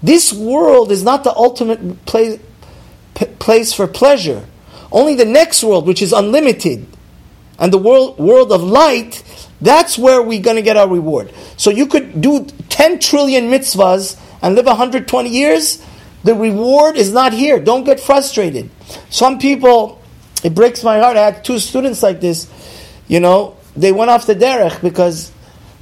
This 0.03 0.33
world 0.33 0.91
is 0.91 1.01
not 1.01 1.23
the 1.23 1.33
ultimate 1.33 2.05
place, 2.05 2.39
place 3.39 3.73
for 3.73 3.87
pleasure. 3.87 4.45
Only 4.91 5.15
the 5.15 5.25
next 5.25 5.63
world, 5.63 5.87
which 5.87 6.01
is 6.01 6.11
unlimited, 6.11 6.85
and 7.57 7.71
the 7.71 7.77
world, 7.77 8.19
world 8.19 8.51
of 8.51 8.61
light, 8.61 9.23
that's 9.61 9.97
where 9.97 10.21
we're 10.21 10.41
going 10.41 10.57
to 10.57 10.61
get 10.61 10.75
our 10.75 10.89
reward. 10.89 11.31
So 11.55 11.69
you 11.69 11.87
could 11.87 12.19
do 12.19 12.45
10 12.67 12.99
trillion 12.99 13.45
mitzvahs 13.45 14.19
and 14.41 14.55
live 14.55 14.65
120 14.65 15.29
years. 15.29 15.81
The 16.25 16.35
reward 16.35 16.97
is 16.97 17.13
not 17.13 17.31
here. 17.31 17.59
Don't 17.59 17.85
get 17.85 17.99
frustrated. 17.99 18.69
Some 19.09 19.39
people, 19.39 20.01
it 20.43 20.53
breaks 20.53 20.83
my 20.83 20.99
heart. 20.99 21.15
I 21.15 21.25
had 21.25 21.45
two 21.45 21.59
students 21.59 22.03
like 22.03 22.19
this. 22.19 22.51
You 23.07 23.21
know, 23.21 23.55
they 23.75 23.93
went 23.93 24.11
off 24.11 24.25
the 24.25 24.35
derech 24.35 24.81
because 24.81 25.31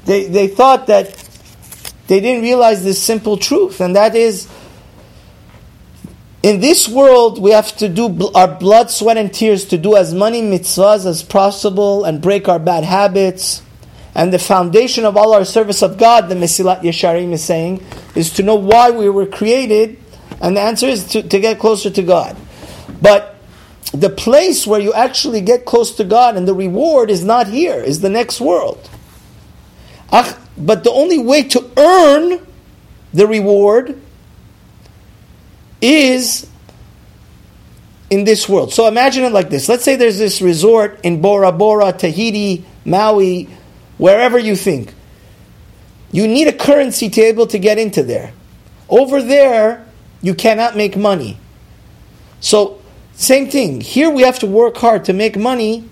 they, 0.05 0.27
they 0.27 0.47
thought 0.47 0.87
that 0.87 1.20
they 2.07 2.19
didn't 2.19 2.43
realize 2.43 2.83
this 2.83 3.01
simple 3.01 3.37
truth, 3.37 3.79
and 3.81 3.95
that 3.95 4.15
is 4.15 4.47
in 6.43 6.59
this 6.59 6.89
world, 6.89 7.39
we 7.39 7.51
have 7.51 7.75
to 7.77 7.87
do 7.87 8.31
our 8.33 8.47
blood, 8.47 8.89
sweat, 8.89 9.17
and 9.17 9.31
tears 9.31 9.65
to 9.65 9.77
do 9.77 9.95
as 9.95 10.13
many 10.13 10.41
mitzvahs 10.41 11.05
as 11.05 11.21
possible 11.21 12.03
and 12.03 12.19
break 12.19 12.49
our 12.49 12.57
bad 12.57 12.83
habits. 12.83 13.61
And 14.15 14.33
the 14.33 14.39
foundation 14.39 15.05
of 15.05 15.15
all 15.15 15.33
our 15.33 15.45
service 15.45 15.83
of 15.83 15.99
God, 15.99 16.29
the 16.29 16.35
Mesilat 16.35 16.81
Yesharim 16.81 17.31
is 17.31 17.43
saying, 17.43 17.83
is 18.15 18.33
to 18.33 18.43
know 18.43 18.55
why 18.55 18.89
we 18.89 19.07
were 19.07 19.27
created. 19.27 19.99
And 20.41 20.57
the 20.57 20.61
answer 20.61 20.87
is 20.87 21.05
to, 21.09 21.21
to 21.21 21.39
get 21.39 21.59
closer 21.59 21.91
to 21.91 22.01
God. 22.01 22.35
But 23.01 23.35
the 23.93 24.09
place 24.09 24.65
where 24.65 24.79
you 24.79 24.93
actually 24.93 25.41
get 25.41 25.65
close 25.65 25.95
to 25.97 26.03
God 26.03 26.37
and 26.37 26.47
the 26.47 26.55
reward 26.55 27.11
is 27.11 27.23
not 27.23 27.47
here, 27.47 27.79
is 27.79 28.01
the 28.01 28.09
next 28.09 28.41
world. 28.41 28.89
But 30.11 30.83
the 30.83 30.91
only 30.91 31.17
way 31.17 31.43
to 31.43 31.71
earn 31.77 32.45
the 33.13 33.27
reward 33.27 33.99
is 35.81 36.47
in 38.09 38.25
this 38.25 38.47
world. 38.47 38.73
So 38.73 38.87
imagine 38.87 39.23
it 39.23 39.31
like 39.31 39.49
this. 39.49 39.69
Let's 39.69 39.83
say 39.83 39.95
there's 39.95 40.19
this 40.19 40.41
resort 40.41 40.99
in 41.03 41.21
Bora 41.21 41.51
Bora, 41.51 41.93
Tahiti, 41.93 42.65
Maui, 42.85 43.49
wherever 43.97 44.37
you 44.37 44.55
think. 44.55 44.93
You 46.11 46.27
need 46.27 46.47
a 46.47 46.53
currency 46.53 47.09
to 47.09 47.21
be 47.21 47.27
able 47.27 47.47
to 47.47 47.57
get 47.57 47.77
into 47.77 48.03
there. 48.03 48.33
Over 48.89 49.21
there, 49.21 49.87
you 50.21 50.35
cannot 50.35 50.75
make 50.75 50.97
money. 50.97 51.37
So, 52.41 52.81
same 53.13 53.49
thing. 53.49 53.79
Here 53.79 54.09
we 54.09 54.23
have 54.23 54.39
to 54.39 54.47
work 54.47 54.75
hard 54.77 55.05
to 55.05 55.13
make 55.13 55.37
money 55.37 55.85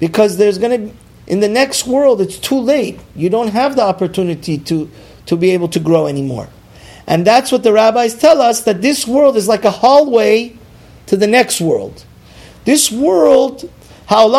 because 0.00 0.38
there's 0.38 0.56
going 0.56 0.88
to 0.88 0.96
in 1.26 1.40
the 1.40 1.48
next 1.48 1.86
world 1.86 2.20
it's 2.20 2.38
too 2.38 2.58
late. 2.58 3.00
You 3.14 3.30
don't 3.30 3.48
have 3.48 3.76
the 3.76 3.82
opportunity 3.82 4.58
to 4.58 4.90
to 5.26 5.36
be 5.36 5.50
able 5.50 5.68
to 5.68 5.80
grow 5.80 6.06
anymore. 6.06 6.48
And 7.06 7.26
that's 7.26 7.52
what 7.52 7.62
the 7.62 7.72
rabbis 7.72 8.14
tell 8.14 8.40
us 8.40 8.62
that 8.62 8.82
this 8.82 9.06
world 9.06 9.36
is 9.36 9.46
like 9.46 9.64
a 9.64 9.70
hallway 9.70 10.56
to 11.06 11.16
the 11.16 11.26
next 11.26 11.60
world. 11.60 12.04
This 12.64 12.90
world. 12.90 13.70
And 14.08 14.32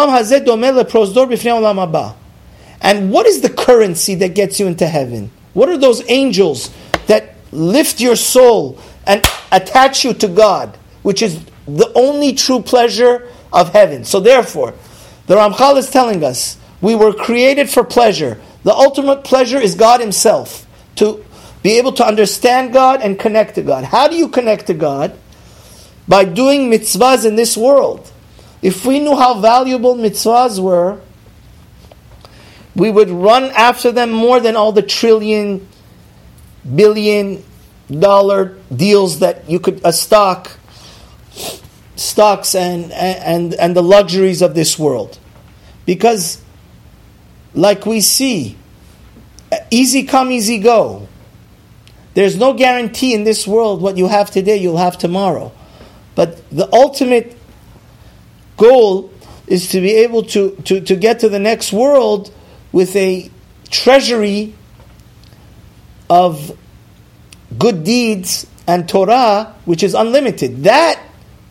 what 3.12 3.25
is 3.25 3.41
the 3.41 3.50
currency 3.50 4.15
that 4.15 4.34
gets 4.34 4.60
you 4.60 4.67
into 4.67 4.88
heaven? 4.88 5.32
What 5.53 5.70
are 5.70 5.77
those 5.77 6.10
angels 6.10 6.72
that 7.08 7.36
lift 7.51 8.00
your 8.00 8.15
soul 8.15 8.79
and 9.06 9.25
attach 9.51 10.06
you 10.06 10.13
to 10.13 10.27
God, 10.27 10.77
which 11.03 11.22
is 11.22 11.44
the 11.67 11.91
only 11.96 12.34
true 12.34 12.62
pleasure 12.62 13.29
of 13.51 13.74
heaven? 13.74 14.06
So 14.06 14.20
therefore, 14.20 14.74
the 15.27 15.36
Ramchal 15.36 15.77
is 15.77 15.89
telling 15.89 16.24
us 16.24 16.57
we 16.82 16.96
were 16.96 17.14
created 17.14 17.70
for 17.70 17.84
pleasure. 17.84 18.40
The 18.64 18.74
ultimate 18.74 19.24
pleasure 19.24 19.60
is 19.60 19.76
God 19.76 20.00
Himself. 20.00 20.66
To 20.98 21.24
be 21.64 21.78
able 21.78 21.94
to 21.94 22.06
understand 22.06 22.74
God 22.74 23.02
and 23.02 23.20
connect 23.20 23.56
to 23.56 23.62
God. 23.62 23.84
How 23.84 24.08
do 24.08 24.16
you 24.16 24.30
connect 24.30 24.68
to 24.68 24.74
God? 24.74 25.18
By 26.08 26.24
doing 26.24 26.72
mitzvahs 26.72 27.26
in 27.26 27.36
this 27.36 27.58
world. 27.58 28.12
If 28.62 28.86
we 28.86 29.00
knew 29.00 29.16
how 29.16 29.40
valuable 29.40 29.96
mitzvahs 29.96 30.60
were, 30.60 31.00
we 32.76 32.92
would 32.92 33.10
run 33.10 33.46
after 33.56 33.92
them 33.92 34.12
more 34.12 34.40
than 34.40 34.56
all 34.56 34.72
the 34.72 34.82
trillion, 34.82 35.68
billion 36.76 37.44
dollar 37.90 38.58
deals 38.76 39.20
that 39.20 39.50
you 39.50 39.60
could, 39.60 39.82
a 39.84 39.92
stock, 39.92 40.52
stocks 41.96 42.56
and, 42.56 42.92
and, 42.92 43.54
and 43.56 43.76
the 43.76 43.84
luxuries 43.84 44.42
of 44.42 44.54
this 44.54 44.78
world. 44.78 45.18
Because, 45.86 46.42
like 47.58 47.86
we 47.88 48.02
see, 48.02 48.56
easy 49.72 50.04
come, 50.04 50.32
easy 50.32 50.60
go. 50.60 51.08
There's 52.14 52.38
no 52.38 52.54
guarantee 52.54 53.14
in 53.14 53.24
this 53.24 53.48
world 53.48 53.82
what 53.82 53.98
you 53.98 54.08
have 54.08 54.32
today, 54.32 54.58
you'll 54.58 54.78
have 54.78 54.98
tomorrow. 54.98 55.52
But 56.16 56.50
the 56.52 56.72
ultimate 56.72 57.36
goal 58.58 59.12
is 59.48 59.70
to 59.70 59.82
be 59.82 59.92
able 59.96 60.24
to, 60.24 60.52
to, 60.66 60.82
to 60.82 60.96
get 60.96 61.20
to 61.22 61.30
the 61.30 61.40
next 61.40 61.74
world 61.74 62.34
with 62.72 62.96
a 62.96 63.30
treasury 63.70 64.54
of 66.10 66.58
good 67.58 67.84
deeds 67.84 68.46
and 68.68 68.88
Torah, 68.88 69.56
which 69.66 69.82
is 69.82 69.96
unlimited. 69.96 70.64
That 70.64 71.02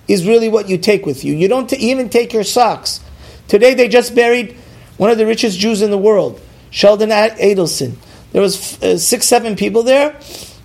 is 0.07 0.27
really 0.27 0.49
what 0.49 0.69
you 0.69 0.79
take 0.79 1.05
with 1.05 1.25
you. 1.25 1.35
You 1.35 1.49
don't 1.49 1.73
even 1.73 2.11
take 2.11 2.33
your 2.33 2.45
socks. 2.45 3.01
Today 3.49 3.75
they 3.75 3.89
just 3.89 4.15
buried 4.15 4.57
one 4.97 5.11
of 5.11 5.19
the 5.19 5.27
richest 5.27 5.59
Jews 5.59 5.83
in 5.83 5.91
the 5.91 5.99
world, 5.99 6.41
Sheldon 6.71 7.11
Adelson. 7.11 7.97
There 8.33 8.43
was 8.43 8.83
uh, 8.83 8.99
six, 8.99 9.27
seven 9.27 9.57
people 9.57 9.83
there. 9.83 10.19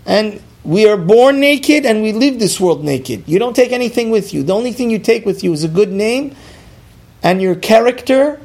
And 0.05 0.41
we 0.63 0.87
are 0.87 0.97
born 0.97 1.39
naked 1.39 1.85
and 1.85 2.01
we 2.03 2.11
leave 2.11 2.39
this 2.39 2.59
world 2.59 2.83
naked. 2.83 3.27
You 3.27 3.39
don't 3.39 3.55
take 3.55 3.71
anything 3.71 4.09
with 4.09 4.33
you. 4.33 4.43
The 4.43 4.53
only 4.53 4.71
thing 4.71 4.89
you 4.89 4.99
take 4.99 5.25
with 5.25 5.43
you 5.43 5.53
is 5.53 5.63
a 5.63 5.67
good 5.67 5.91
name 5.91 6.35
and 7.23 7.41
your 7.41 7.55
character 7.55 8.39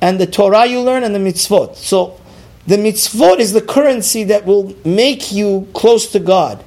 and 0.00 0.18
the 0.18 0.26
Torah 0.26 0.66
you 0.66 0.80
learn 0.80 1.04
and 1.04 1.14
the 1.14 1.18
mitzvot. 1.18 1.76
So 1.76 2.20
the 2.66 2.76
mitzvot 2.76 3.38
is 3.38 3.52
the 3.52 3.60
currency 3.62 4.24
that 4.24 4.44
will 4.44 4.74
make 4.84 5.32
you 5.32 5.68
close 5.74 6.10
to 6.12 6.18
God. 6.18 6.64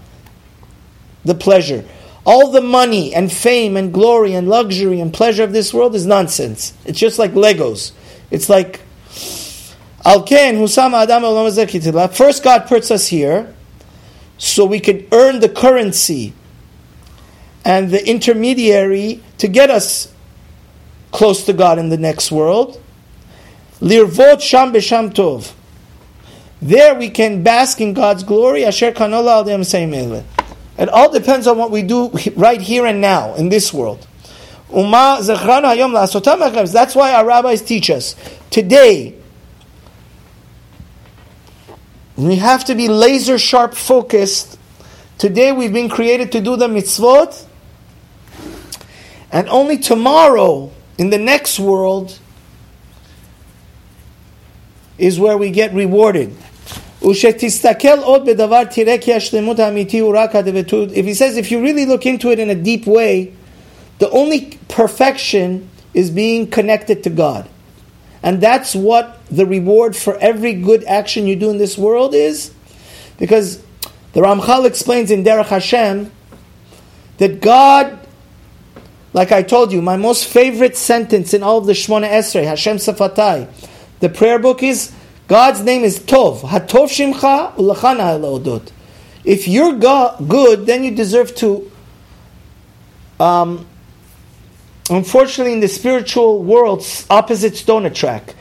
The 1.25 1.35
pleasure. 1.35 1.85
All 2.25 2.51
the 2.51 2.61
money 2.61 3.13
and 3.13 3.31
fame 3.31 3.75
and 3.75 3.93
glory 3.93 4.33
and 4.33 4.47
luxury 4.47 5.01
and 5.01 5.13
pleasure 5.13 5.43
of 5.43 5.51
this 5.51 5.73
world 5.73 5.93
is 5.93 6.05
nonsense. 6.05 6.73
It's 6.85 6.99
just 6.99 7.19
like 7.19 7.31
Legos. 7.31 7.91
It's 8.33 8.49
like 8.49 8.81
Alken 10.03 10.55
Husam 10.57 10.93
Adam 10.93 12.11
First 12.11 12.43
God 12.43 12.65
puts 12.65 12.89
us 12.89 13.07
here 13.07 13.53
so 14.39 14.65
we 14.65 14.79
could 14.79 15.07
earn 15.11 15.39
the 15.39 15.47
currency 15.47 16.33
and 17.63 17.91
the 17.91 18.05
intermediary 18.09 19.21
to 19.37 19.47
get 19.47 19.69
us 19.69 20.11
close 21.11 21.43
to 21.43 21.53
God 21.53 21.77
in 21.77 21.89
the 21.89 21.97
next 21.97 22.31
world. 22.31 22.81
Lirvot 23.79 24.41
sham 24.41 24.73
b'sham 24.73 25.13
tov. 25.13 25.53
There 26.59 26.95
we 26.95 27.11
can 27.11 27.43
bask 27.43 27.79
in 27.79 27.93
God's 27.93 28.23
glory. 28.23 28.65
Asher 28.65 28.93
kanola 28.93 29.47
al 29.47 30.23
It 30.79 30.89
all 30.89 31.11
depends 31.11 31.45
on 31.45 31.59
what 31.59 31.69
we 31.69 31.83
do 31.83 32.09
right 32.35 32.59
here 32.59 32.87
and 32.87 32.99
now 32.99 33.35
in 33.35 33.49
this 33.49 33.71
world. 33.71 34.07
That's 36.73 36.95
why 36.95 37.13
our 37.13 37.25
rabbis 37.25 37.61
teach 37.61 37.89
us 37.89 38.15
today 38.49 39.15
we 42.15 42.35
have 42.35 42.65
to 42.65 42.75
be 42.75 42.87
laser 42.87 43.39
sharp 43.39 43.73
focused. 43.73 44.59
Today 45.17 45.51
we've 45.51 45.73
been 45.73 45.89
created 45.89 46.31
to 46.33 46.41
do 46.41 46.55
the 46.55 46.67
mitzvot, 46.67 47.47
and 49.31 49.49
only 49.49 49.79
tomorrow, 49.79 50.71
in 50.97 51.09
the 51.09 51.17
next 51.17 51.59
world, 51.59 52.19
is 54.97 55.19
where 55.19 55.37
we 55.37 55.49
get 55.49 55.73
rewarded. 55.73 56.35
If 57.01 57.21
he 57.21 57.49
says, 61.13 61.37
if 61.37 61.51
you 61.51 61.61
really 61.61 61.85
look 61.85 62.05
into 62.05 62.31
it 62.31 62.39
in 62.39 62.49
a 62.49 62.55
deep 62.55 62.85
way, 62.85 63.33
the 63.99 64.09
only 64.09 64.59
perfection 64.67 65.69
is 65.93 66.09
being 66.09 66.49
connected 66.49 67.03
to 67.03 67.09
God. 67.09 67.49
And 68.21 68.41
that's 68.41 68.73
what 68.73 69.19
the 69.27 69.45
reward 69.45 69.95
for 69.95 70.17
every 70.17 70.53
good 70.53 70.83
action 70.85 71.27
you 71.27 71.35
do 71.35 71.49
in 71.49 71.57
this 71.57 71.77
world 71.77 72.15
is. 72.15 72.53
Because 73.19 73.61
the 74.13 74.21
Ramchal 74.21 74.65
explains 74.65 75.11
in 75.11 75.23
Derech 75.23 75.47
Hashem 75.47 76.11
that 77.17 77.41
God, 77.41 77.99
like 79.11 79.31
I 79.31 79.43
told 79.43 79.71
you, 79.71 79.81
my 79.81 79.97
most 79.97 80.25
favorite 80.27 80.77
sentence 80.77 81.33
in 81.33 81.43
all 81.43 81.57
of 81.57 81.65
the 81.65 81.73
Shmona 81.73 82.09
Esrei, 82.09 82.45
Hashem 82.45 82.77
Safatai, 82.77 83.49
the 83.99 84.09
prayer 84.09 84.39
book 84.39 84.63
is 84.63 84.93
God's 85.27 85.61
name 85.61 85.83
is 85.83 85.99
Tov. 85.99 86.41
Hatov 86.41 86.89
Shimcha 86.89 87.55
Ulachana 87.55 88.15
Elodot. 88.15 88.71
If 89.23 89.47
you're 89.47 89.73
good, 89.73 90.65
then 90.65 90.83
you 90.83 90.91
deserve 90.91 91.33
to 91.35 91.71
um, 93.19 93.65
unfortunately, 94.89 95.53
in 95.53 95.59
the 95.59 95.67
spiritual 95.67 96.43
world, 96.43 96.85
opposites 97.09 97.63
don't 97.63 97.85
attract. 97.85 98.35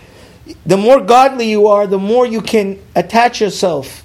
The 0.66 0.76
more 0.76 1.00
godly 1.00 1.50
you 1.50 1.68
are, 1.68 1.86
the 1.86 1.98
more 1.98 2.26
you 2.26 2.40
can 2.40 2.78
attach 2.94 3.40
yourself 3.40 4.04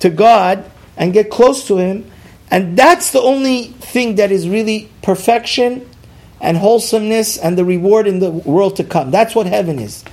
to 0.00 0.10
God 0.10 0.70
and 0.96 1.12
get 1.12 1.30
close 1.30 1.66
to 1.68 1.76
Him. 1.76 2.10
And 2.50 2.76
that's 2.76 3.10
the 3.10 3.20
only 3.20 3.64
thing 3.64 4.16
that 4.16 4.30
is 4.30 4.48
really 4.48 4.88
perfection 5.02 5.88
and 6.40 6.56
wholesomeness 6.56 7.38
and 7.38 7.56
the 7.56 7.64
reward 7.64 8.06
in 8.06 8.18
the 8.18 8.30
world 8.30 8.76
to 8.76 8.84
come. 8.84 9.10
That's 9.10 9.34
what 9.34 9.46
heaven 9.46 9.78
is. 9.78 10.04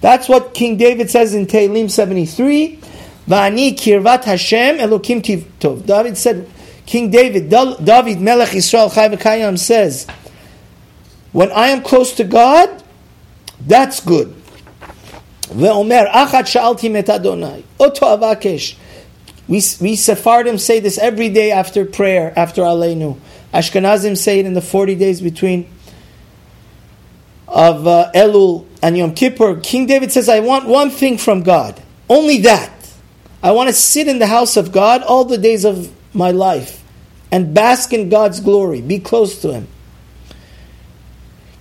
That's 0.00 0.28
what 0.28 0.54
King 0.54 0.76
David 0.76 1.10
says 1.10 1.34
in 1.34 1.46
Tehillim 1.46 1.90
73. 1.90 2.78
Va'ani 3.26 3.74
kirvat 3.74 4.24
Hashem 4.24 4.78
Elokim 4.78 5.22
tov. 5.58 5.86
David 5.86 6.16
said, 6.16 6.48
King 6.86 7.10
David, 7.10 7.50
David 7.50 8.20
Melech 8.20 8.54
Israel 8.54 8.90
Chai 8.90 9.54
says, 9.56 10.06
when 11.31 11.51
I 11.51 11.69
am 11.69 11.81
close 11.81 12.13
to 12.13 12.23
God, 12.23 12.83
that's 13.65 13.99
good. 13.99 14.33
ואומר, 15.57 16.03
אחת 16.09 16.47
שאלתי 16.47 16.89
מת 16.89 17.09
אדוני, 17.09 17.61
אותו 17.79 18.13
אבקש. 18.13 18.75
We, 19.49 19.59
we 19.81 19.95
Sephardim 19.95 20.57
say 20.57 20.79
this 20.79 20.97
every 20.97 21.27
day 21.29 21.51
after 21.51 21.83
prayer, 21.85 22.31
after 22.35 22.61
Aleinu. 22.61 23.17
Ashkenazim 23.53 24.17
say 24.17 24.39
it 24.39 24.45
in 24.45 24.53
the 24.53 24.61
40 24.61 24.95
days 24.95 25.21
between 25.21 25.67
of 27.47 27.85
uh, 27.85 28.09
Elul 28.15 28.65
and 28.81 28.97
Yom 28.97 29.13
Kippur. 29.13 29.59
King 29.59 29.85
David 29.85 30.11
says, 30.11 30.29
I 30.29 30.39
want 30.39 30.67
one 30.67 30.89
thing 30.89 31.17
from 31.17 31.43
God. 31.43 31.81
Only 32.09 32.39
that. 32.39 32.71
I 33.43 33.51
want 33.51 33.67
to 33.67 33.73
sit 33.73 34.07
in 34.07 34.19
the 34.19 34.27
house 34.27 34.57
of 34.57 34.71
God 34.71 35.03
all 35.03 35.25
the 35.25 35.37
days 35.37 35.65
of 35.65 35.93
my 36.15 36.31
life 36.31 36.83
and 37.31 37.53
bask 37.53 37.91
in 37.93 38.09
God's 38.09 38.39
glory, 38.39 38.81
be 38.81 38.99
close 38.99 39.41
to 39.41 39.51
Him. 39.53 39.67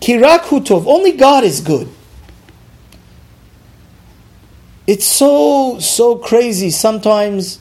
Kirak 0.01 0.41
hutov. 0.41 0.85
Only 0.85 1.13
God 1.13 1.43
is 1.43 1.61
good. 1.61 1.89
It's 4.85 5.05
so, 5.05 5.79
so 5.79 6.15
crazy. 6.15 6.69
Sometimes 6.69 7.59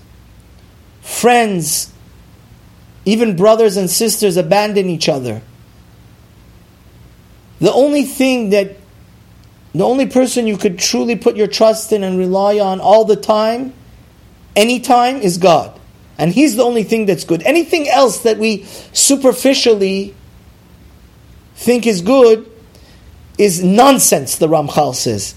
friends, 1.01 1.92
even 3.05 3.37
brothers 3.37 3.77
and 3.77 3.90
sisters, 3.90 4.37
abandon 4.37 4.88
each 4.88 5.09
other. 5.09 5.42
The 7.59 7.72
only 7.72 8.05
thing 8.05 8.51
that 8.51 8.77
the 9.75 9.85
only 9.85 10.07
person 10.07 10.46
you 10.46 10.57
could 10.57 10.79
truly 10.79 11.16
put 11.16 11.37
your 11.37 11.46
trust 11.46 11.92
in 11.92 12.03
and 12.03 12.16
rely 12.16 12.59
on 12.59 12.81
all 12.81 13.05
the 13.05 13.16
time, 13.16 13.75
anytime, 14.55 15.16
is 15.16 15.37
God. 15.37 15.79
And 16.16 16.33
He's 16.33 16.57
the 16.57 16.62
only 16.62 16.83
thing 16.83 17.07
that's 17.07 17.25
good. 17.25 17.42
Anything 17.42 17.88
else 17.88 18.20
that 18.20 18.38
we 18.38 18.64
superficially 18.92 20.14
think 21.57 21.87
is 21.87 22.03
good 22.03 22.51
is 23.38 23.62
nonsense, 23.62 24.37
the 24.37 24.47
Ramchal 24.47 24.95
says. 24.95 25.35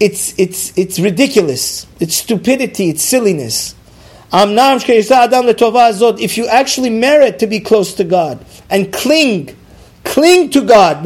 It's, 0.00 0.36
it's, 0.38 0.76
it's 0.76 0.98
ridiculous. 0.98 1.86
It's 2.00 2.16
stupidity. 2.16 2.90
It's 2.90 3.02
silliness. 3.02 3.76
If 4.32 4.50
you 6.36 6.48
actually 6.48 6.90
merit 6.90 7.38
to 7.38 7.46
be 7.46 7.60
close 7.60 7.94
to 7.94 8.04
God 8.04 8.44
and 8.68 8.92
cling, 8.92 9.56
cling 10.02 10.50
to 10.50 10.62
God, 10.62 11.04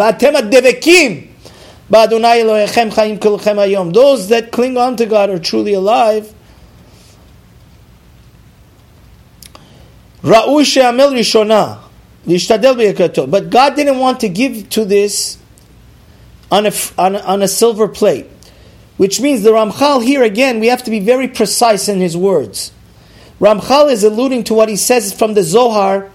those 3.93 4.29
that 4.29 4.53
cling 4.53 4.77
on 4.77 4.97
to 4.97 5.07
God 5.07 5.31
are 5.31 5.39
truly 5.39 5.75
alive. 5.75 6.35
But 12.29 13.51
God 13.51 13.77
didn't 13.77 13.99
want 13.99 14.21
to 14.21 14.29
give 14.29 14.69
to 14.71 14.85
this 14.85 15.39
on 16.51 16.67
a, 16.67 16.73
on 16.99 17.17
a, 17.17 17.19
on 17.21 17.43
a 17.43 17.49
silver 17.49 17.89
plate. 17.89 18.27
Which 18.99 19.21
means 19.21 19.43
the 19.43 19.51
Ramchal 19.51 20.05
here 20.05 20.23
again, 20.23 20.61
we 20.61 20.67
have 20.67 20.83
to 20.83 20.91
be 20.91 21.01
very 21.01 21.29
precise 21.29 21.89
in 21.89 22.01
his 22.01 22.17
words. 22.17 22.73
Ramchal 23.41 23.91
is 23.91 24.03
alluding 24.03 24.45
to 24.45 24.55
what 24.55 24.69
he 24.69 24.77
says 24.77 25.13
from 25.13 25.35
the 25.35 25.43
Zohar 25.43 26.11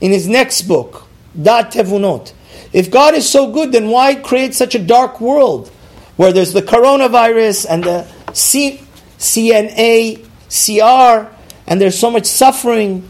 in 0.00 0.10
his 0.10 0.28
next 0.28 0.62
book, 0.62 1.06
Da'at 1.38 1.72
Tevunot. 1.72 2.32
If 2.72 2.90
God 2.90 3.14
is 3.14 3.28
so 3.28 3.52
good, 3.52 3.70
then 3.70 3.88
why 3.88 4.16
create 4.16 4.52
such 4.54 4.74
a 4.74 4.80
dark 4.80 5.20
world 5.20 5.68
where 6.16 6.32
there's 6.32 6.52
the 6.52 6.62
coronavirus 6.62 7.66
and 7.70 7.84
the 7.84 8.06
C- 8.32 8.82
CNA, 9.18 10.24
CR, 10.50 11.32
and 11.68 11.80
there's 11.80 11.98
so 11.98 12.10
much 12.10 12.26
suffering? 12.26 13.08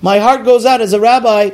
My 0.00 0.18
heart 0.18 0.44
goes 0.44 0.64
out 0.64 0.80
as 0.80 0.94
a 0.94 1.00
rabbi. 1.00 1.50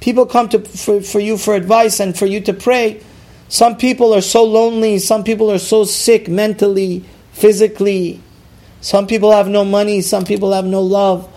People 0.00 0.26
come 0.26 0.48
to 0.50 0.60
for, 0.60 1.00
for 1.00 1.20
you 1.20 1.36
for 1.36 1.54
advice 1.54 2.00
and 2.00 2.16
for 2.16 2.26
you 2.26 2.40
to 2.42 2.52
pray. 2.52 3.02
Some 3.48 3.76
people 3.76 4.14
are 4.14 4.20
so 4.20 4.44
lonely. 4.44 4.98
Some 4.98 5.24
people 5.24 5.50
are 5.50 5.58
so 5.58 5.84
sick 5.84 6.28
mentally, 6.28 7.04
physically. 7.32 8.20
Some 8.80 9.06
people 9.06 9.32
have 9.32 9.48
no 9.48 9.64
money. 9.64 10.02
Some 10.02 10.24
people 10.24 10.52
have 10.52 10.64
no 10.66 10.82
love. 10.82 11.28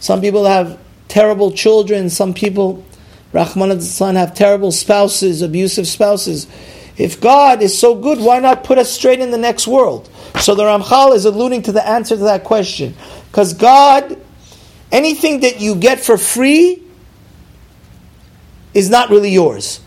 Some 0.00 0.20
people 0.20 0.44
have 0.44 0.78
terrible 1.08 1.50
children. 1.50 2.08
Some 2.08 2.32
people 2.34 2.84
Rahman 3.32 3.80
son 3.82 4.14
have 4.14 4.34
terrible 4.34 4.72
spouses, 4.72 5.42
abusive 5.42 5.86
spouses. 5.86 6.46
If 6.96 7.20
God 7.20 7.60
is 7.60 7.78
so 7.78 7.94
good, 7.94 8.18
why 8.18 8.38
not 8.40 8.64
put 8.64 8.78
us 8.78 8.90
straight 8.90 9.20
in 9.20 9.30
the 9.30 9.38
next 9.38 9.66
world? 9.66 10.08
So 10.40 10.54
the 10.54 10.62
Ramchal 10.62 11.14
is 11.14 11.26
alluding 11.26 11.62
to 11.62 11.72
the 11.72 11.86
answer 11.86 12.16
to 12.16 12.22
that 12.24 12.44
question. 12.44 12.94
Because 13.30 13.52
God, 13.52 14.18
anything 14.90 15.40
that 15.40 15.60
you 15.60 15.74
get 15.74 16.00
for 16.00 16.16
free 16.16 16.82
is 18.76 18.90
not 18.90 19.08
really 19.08 19.30
yours. 19.30 19.78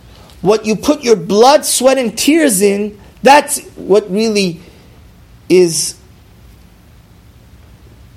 What 0.41 0.65
you 0.65 0.75
put 0.75 1.04
your 1.04 1.15
blood, 1.15 1.63
sweat, 1.63 1.99
and 1.99 2.17
tears 2.17 2.62
in, 2.63 2.99
that's 3.21 3.63
what 3.75 4.10
really 4.10 4.62
is 5.47 5.95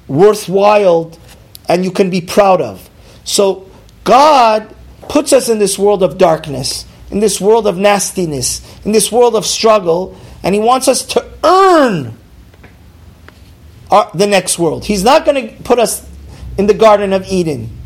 worthwhile 0.08 1.12
and 1.68 1.84
you 1.84 1.90
can 1.90 2.08
be 2.08 2.22
proud 2.22 2.62
of. 2.62 2.88
So 3.24 3.70
God 4.04 4.74
puts 5.08 5.34
us 5.34 5.50
in 5.50 5.58
this 5.58 5.78
world 5.78 6.02
of 6.02 6.16
darkness, 6.16 6.86
in 7.10 7.20
this 7.20 7.38
world 7.38 7.66
of 7.66 7.76
nastiness, 7.76 8.62
in 8.86 8.92
this 8.92 9.12
world 9.12 9.36
of 9.36 9.44
struggle, 9.44 10.16
and 10.42 10.54
He 10.54 10.60
wants 10.60 10.88
us 10.88 11.04
to 11.06 11.32
earn 11.44 12.16
our, 13.90 14.10
the 14.14 14.26
next 14.26 14.58
world. 14.58 14.86
He's 14.86 15.04
not 15.04 15.26
going 15.26 15.48
to 15.48 15.62
put 15.64 15.78
us 15.78 16.08
in 16.56 16.66
the 16.66 16.74
Garden 16.74 17.12
of 17.12 17.26
Eden. 17.26 17.76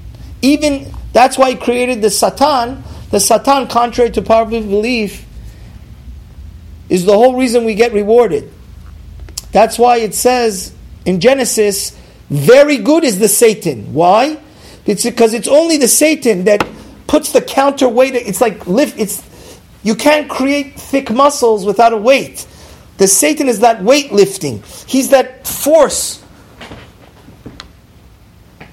Even 0.40 0.92
that's 1.16 1.38
why 1.38 1.52
He 1.52 1.56
created 1.56 2.02
the 2.02 2.10
Satan. 2.10 2.84
The 3.10 3.20
Satan, 3.20 3.68
contrary 3.68 4.10
to 4.10 4.20
popular 4.20 4.60
belief, 4.60 5.24
is 6.90 7.06
the 7.06 7.14
whole 7.14 7.38
reason 7.38 7.64
we 7.64 7.74
get 7.74 7.94
rewarded. 7.94 8.52
That's 9.50 9.78
why 9.78 9.96
it 9.96 10.14
says 10.14 10.74
in 11.06 11.20
Genesis, 11.20 11.98
very 12.28 12.76
good 12.76 13.02
is 13.02 13.18
the 13.18 13.28
Satan. 13.28 13.94
Why? 13.94 14.38
It's 14.84 15.04
because 15.04 15.32
it's 15.32 15.48
only 15.48 15.78
the 15.78 15.88
Satan 15.88 16.44
that 16.44 16.68
puts 17.06 17.32
the 17.32 17.40
counterweight. 17.40 18.14
It's 18.14 18.42
like 18.42 18.66
lift. 18.66 18.98
It's 18.98 19.58
you 19.82 19.94
can't 19.94 20.28
create 20.28 20.78
thick 20.78 21.10
muscles 21.10 21.64
without 21.64 21.94
a 21.94 21.96
weight. 21.96 22.46
The 22.98 23.08
Satan 23.08 23.48
is 23.48 23.60
that 23.60 23.82
weight 23.82 24.12
lifting. 24.12 24.62
He's 24.86 25.08
that 25.12 25.46
force 25.46 26.22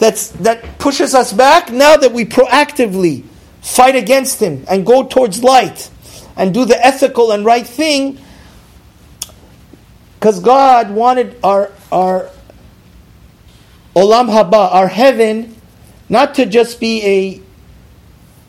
that's 0.03 0.27
that 0.43 0.79
pushes 0.79 1.15
us 1.15 1.31
back. 1.31 1.71
Now 1.71 1.95
that 1.95 2.11
we 2.11 2.25
proactively 2.25 3.23
fight 3.61 3.95
against 3.95 4.41
him 4.41 4.65
and 4.69 4.85
go 4.85 5.07
towards 5.07 5.41
light 5.41 5.89
and 6.35 6.53
do 6.53 6.65
the 6.65 6.85
ethical 6.85 7.31
and 7.31 7.45
right 7.45 7.65
thing, 7.65 8.19
because 10.19 10.41
God 10.41 10.91
wanted 10.91 11.39
our 11.41 11.71
our 11.89 12.29
olam 13.95 14.27
haba, 14.27 14.73
our 14.73 14.89
heaven, 14.89 15.55
not 16.09 16.35
to 16.35 16.45
just 16.45 16.81
be 16.81 17.01
a 17.05 17.41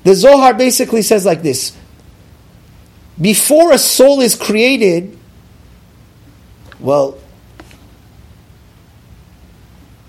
the 0.03 0.17
Zohar 0.17 0.55
basically 0.55 1.03
says 1.03 1.25
like 1.25 1.43
this 1.43 1.77
Before 3.21 3.71
a 3.71 3.79
soul 3.79 4.21
is 4.21 4.35
created, 4.35 5.17
well, 6.81 7.17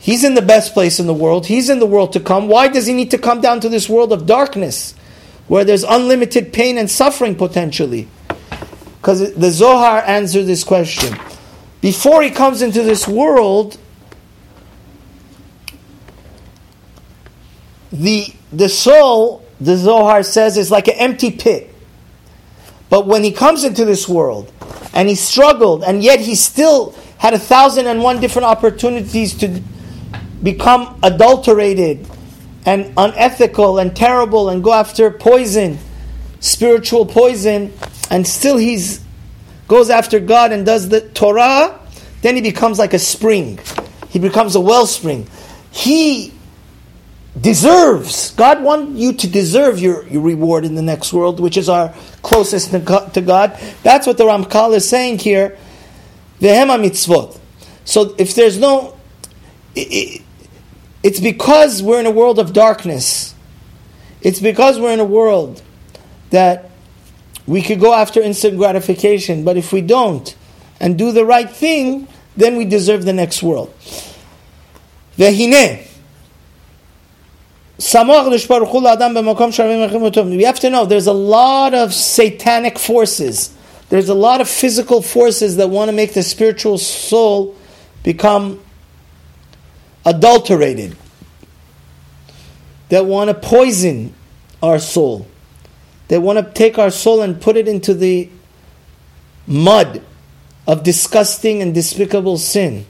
he's 0.05 0.23
in 0.23 0.35
the 0.35 0.41
best 0.41 0.75
place 0.75 0.99
in 0.99 1.07
the 1.07 1.13
world, 1.15 1.47
he's 1.47 1.67
in 1.67 1.79
the 1.79 1.85
world 1.87 2.13
to 2.13 2.19
come. 2.19 2.47
Why 2.47 2.67
does 2.67 2.85
he 2.85 2.93
need 2.93 3.09
to 3.09 3.17
come 3.17 3.41
down 3.41 3.59
to 3.61 3.69
this 3.69 3.89
world 3.89 4.13
of 4.13 4.27
darkness 4.27 4.93
where 5.47 5.65
there's 5.65 5.83
unlimited 5.83 6.53
pain 6.53 6.77
and 6.77 6.89
suffering 6.89 7.33
potentially? 7.33 8.07
Because 9.01 9.33
the 9.33 9.49
Zohar 9.49 10.03
answers 10.05 10.45
this 10.45 10.63
question. 10.63 11.17
Before 11.81 12.21
he 12.21 12.29
comes 12.29 12.61
into 12.61 12.83
this 12.83 13.07
world, 13.07 13.79
the, 17.91 18.27
the 18.53 18.69
soul 18.69 19.43
the 19.59 19.75
Zohar 19.75 20.21
says 20.21 20.55
is 20.55 20.69
like 20.69 20.87
an 20.87 20.95
empty 20.97 21.31
pit. 21.31 21.73
But 22.91 23.07
when 23.07 23.23
he 23.23 23.31
comes 23.31 23.63
into 23.63 23.85
this 23.85 24.07
world 24.07 24.53
and 24.93 25.09
he 25.09 25.15
struggled, 25.15 25.83
and 25.83 26.03
yet 26.03 26.19
he 26.19 26.35
still 26.35 26.93
had 27.17 27.33
a 27.33 27.39
thousand 27.39 27.87
and 27.87 28.03
one 28.03 28.19
different 28.19 28.45
opportunities 28.45 29.33
to 29.39 29.63
become 30.43 30.99
adulterated 31.03 32.07
and 32.65 32.91
unethical 32.97 33.79
and 33.79 33.95
terrible 33.95 34.49
and 34.49 34.63
go 34.63 34.73
after 34.73 35.11
poison, 35.11 35.77
spiritual 36.39 37.05
poison, 37.05 37.73
and 38.09 38.25
still 38.27 38.57
he's 38.57 39.05
goes 39.67 39.89
after 39.89 40.19
God 40.19 40.51
and 40.51 40.65
does 40.65 40.89
the 40.89 41.01
Torah, 41.01 41.79
then 42.21 42.35
he 42.35 42.41
becomes 42.41 42.79
like 42.79 42.93
a 42.93 42.99
spring. 42.99 43.59
He 44.09 44.19
becomes 44.19 44.55
a 44.55 44.59
wellspring. 44.59 45.27
He 45.71 46.33
deserves. 47.39 48.31
God 48.31 48.63
wants 48.63 48.99
you 48.99 49.13
to 49.13 49.27
deserve 49.27 49.79
your, 49.79 50.07
your 50.07 50.21
reward 50.21 50.65
in 50.65 50.75
the 50.75 50.81
next 50.81 51.11
world, 51.11 51.39
which 51.39 51.57
is 51.57 51.67
our 51.67 51.93
closest 52.21 52.71
to 52.71 52.79
God. 52.79 53.59
That's 53.83 54.07
what 54.07 54.17
the 54.17 54.23
Ramchal 54.23 54.75
is 54.75 54.87
saying 54.87 55.19
here. 55.19 55.57
Vehema 56.39 56.81
mitzvot. 56.81 57.39
So 57.83 58.15
if 58.17 58.35
there's 58.35 58.57
no, 58.57 58.97
it, 59.75 60.21
it's 61.05 61.19
because 61.19 61.83
we're 61.83 61.99
in 61.99 62.07
a 62.07 62.11
world 62.11 62.39
of 62.39 62.51
darkness. 62.51 63.35
It's 64.21 64.39
because 64.39 64.79
we're 64.79 64.91
in 64.91 64.99
a 64.99 65.05
world 65.05 65.61
that 66.31 66.71
we 67.45 67.61
could 67.61 67.79
go 67.79 67.93
after 67.93 68.19
instant 68.19 68.57
gratification, 68.57 69.43
but 69.43 69.55
if 69.55 69.71
we 69.71 69.81
don't 69.81 70.35
and 70.79 70.97
do 70.97 71.11
the 71.11 71.23
right 71.23 71.47
thing, 71.47 72.07
then 72.35 72.55
we 72.55 72.65
deserve 72.65 73.05
the 73.05 73.13
next 73.13 73.43
world. 73.43 73.71
We 75.15 75.25
have 75.25 75.35
to 80.59 80.69
know 80.71 80.85
there's 80.87 81.05
a 81.05 81.13
lot 81.13 81.75
of 81.75 81.93
satanic 81.93 82.79
forces. 82.79 83.55
There's 83.89 84.09
a 84.09 84.15
lot 84.15 84.41
of 84.41 84.49
physical 84.49 85.03
forces 85.03 85.57
that 85.57 85.69
want 85.69 85.89
to 85.89 85.95
make 85.95 86.15
the 86.15 86.23
spiritual 86.23 86.79
soul 86.79 87.55
become 88.01 88.59
adulterated. 90.05 90.95
That 92.89 93.05
want 93.05 93.29
to 93.29 93.33
poison 93.33 94.13
our 94.61 94.77
soul. 94.77 95.27
They 96.07 96.19
want 96.19 96.37
to 96.37 96.53
take 96.53 96.77
our 96.77 96.91
soul 96.91 97.21
and 97.21 97.41
put 97.41 97.57
it 97.57 97.67
into 97.67 97.95
the 97.95 98.29
mud 99.47 100.03
of 100.67 100.83
disgusting 100.83 101.61
and 101.61 101.73
despicable 101.73 102.37
sin. 102.37 102.85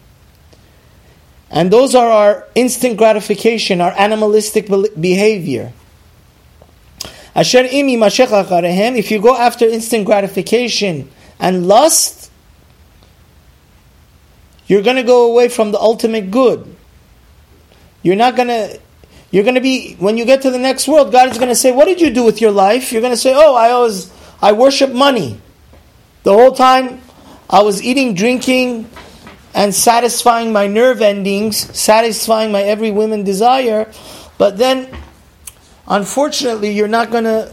And 1.50 1.72
those 1.72 1.96
are 1.96 2.10
our 2.10 2.48
instant 2.56 2.98
gratification, 2.98 3.80
our 3.80 3.94
animalistic 3.98 4.68
behavior. 5.00 5.72
If 7.34 9.12
you 9.12 9.22
go 9.22 9.38
after 9.38 9.66
instant 9.66 10.06
gratification 10.06 11.10
and 11.40 11.68
lust, 11.68 12.32
you're 14.68 14.82
going 14.82 14.96
to 14.98 15.04
go 15.04 15.32
away 15.32 15.48
from 15.50 15.72
the 15.72 15.80
ultimate 15.80 16.32
good. 16.32 16.75
You're 18.06 18.16
not 18.16 18.36
going 18.36 18.50
to 18.50 18.80
you're 19.32 19.44
going 19.44 19.56
to 19.56 19.62
be 19.62 19.96
when 19.96 20.16
you 20.16 20.26
get 20.26 20.44
to 20.44 20.52
the 20.52 20.60
next 20.60 20.88
world, 20.88 21.12
God 21.12 21.32
is 21.32 21.40
going 21.40 21.50
to 21.50 21.56
say, 21.56 21.72
"What 21.72 21.86
did 21.86 22.00
you 22.00 22.12
do 22.12 22.24
with 22.24 22.40
your 22.40 22.52
life?" 22.52 22.92
You're 22.92 23.02
going 23.02 23.14
to 23.14 23.18
say, 23.18 23.34
"Oh, 23.36 23.56
I 23.56 23.72
always 23.72 24.14
I 24.40 24.52
worship 24.52 24.92
money. 24.92 25.42
The 26.22 26.32
whole 26.32 26.52
time 26.52 27.02
I 27.50 27.64
was 27.64 27.82
eating, 27.82 28.14
drinking, 28.14 28.88
and 29.56 29.74
satisfying 29.74 30.54
my 30.54 30.68
nerve 30.68 31.02
endings, 31.02 31.58
satisfying 31.76 32.52
my 32.52 32.62
every 32.62 32.92
woman 32.92 33.24
desire." 33.24 33.92
But 34.38 34.60
then 34.60 34.88
unfortunately, 35.88 36.74
you're 36.74 36.88
not 36.88 37.10
going 37.10 37.24
to 37.24 37.52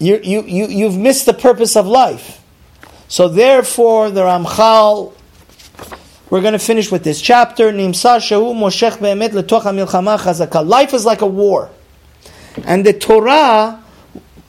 you, 0.00 0.20
you, 0.22 0.42
you, 0.42 0.66
you've 0.66 0.98
missed 0.98 1.24
the 1.24 1.32
purpose 1.32 1.76
of 1.76 1.86
life. 1.86 2.42
So 3.08 3.26
therefore, 3.28 4.10
the 4.10 4.20
Ramchal 4.20 5.14
we're 6.32 6.40
going 6.40 6.54
to 6.54 6.58
finish 6.58 6.90
with 6.90 7.04
this 7.04 7.20
chapter. 7.20 7.70
Life 7.70 7.84
is 10.94 11.04
like 11.04 11.20
a 11.20 11.26
war. 11.26 11.70
And 12.64 12.86
the 12.86 12.94
Torah, 12.94 13.84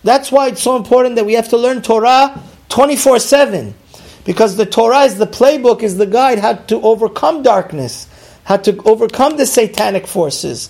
that's 0.02 0.32
why 0.32 0.48
it's 0.48 0.64
so 0.64 0.78
important 0.78 1.18
that 1.18 1.26
we 1.26 1.34
have 1.34 1.50
to 1.50 1.58
learn 1.58 1.82
Torah 1.82 2.42
24 2.70 3.20
7. 3.20 3.76
Because 4.24 4.56
the 4.56 4.66
Torah 4.66 5.02
is 5.02 5.18
the 5.18 5.28
playbook, 5.28 5.84
is 5.84 5.98
the 5.98 6.06
guide 6.06 6.40
how 6.40 6.54
to 6.54 6.82
overcome 6.82 7.44
darkness, 7.44 8.08
how 8.46 8.56
to 8.56 8.82
overcome 8.84 9.36
the 9.36 9.46
satanic 9.46 10.08
forces. 10.08 10.70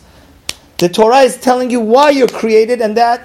The 0.79 0.89
Torah 0.89 1.19
is 1.19 1.37
telling 1.37 1.69
you 1.69 1.79
why 1.79 2.09
you're 2.09 2.27
created, 2.27 2.81
and 2.81 2.97
that 2.97 3.21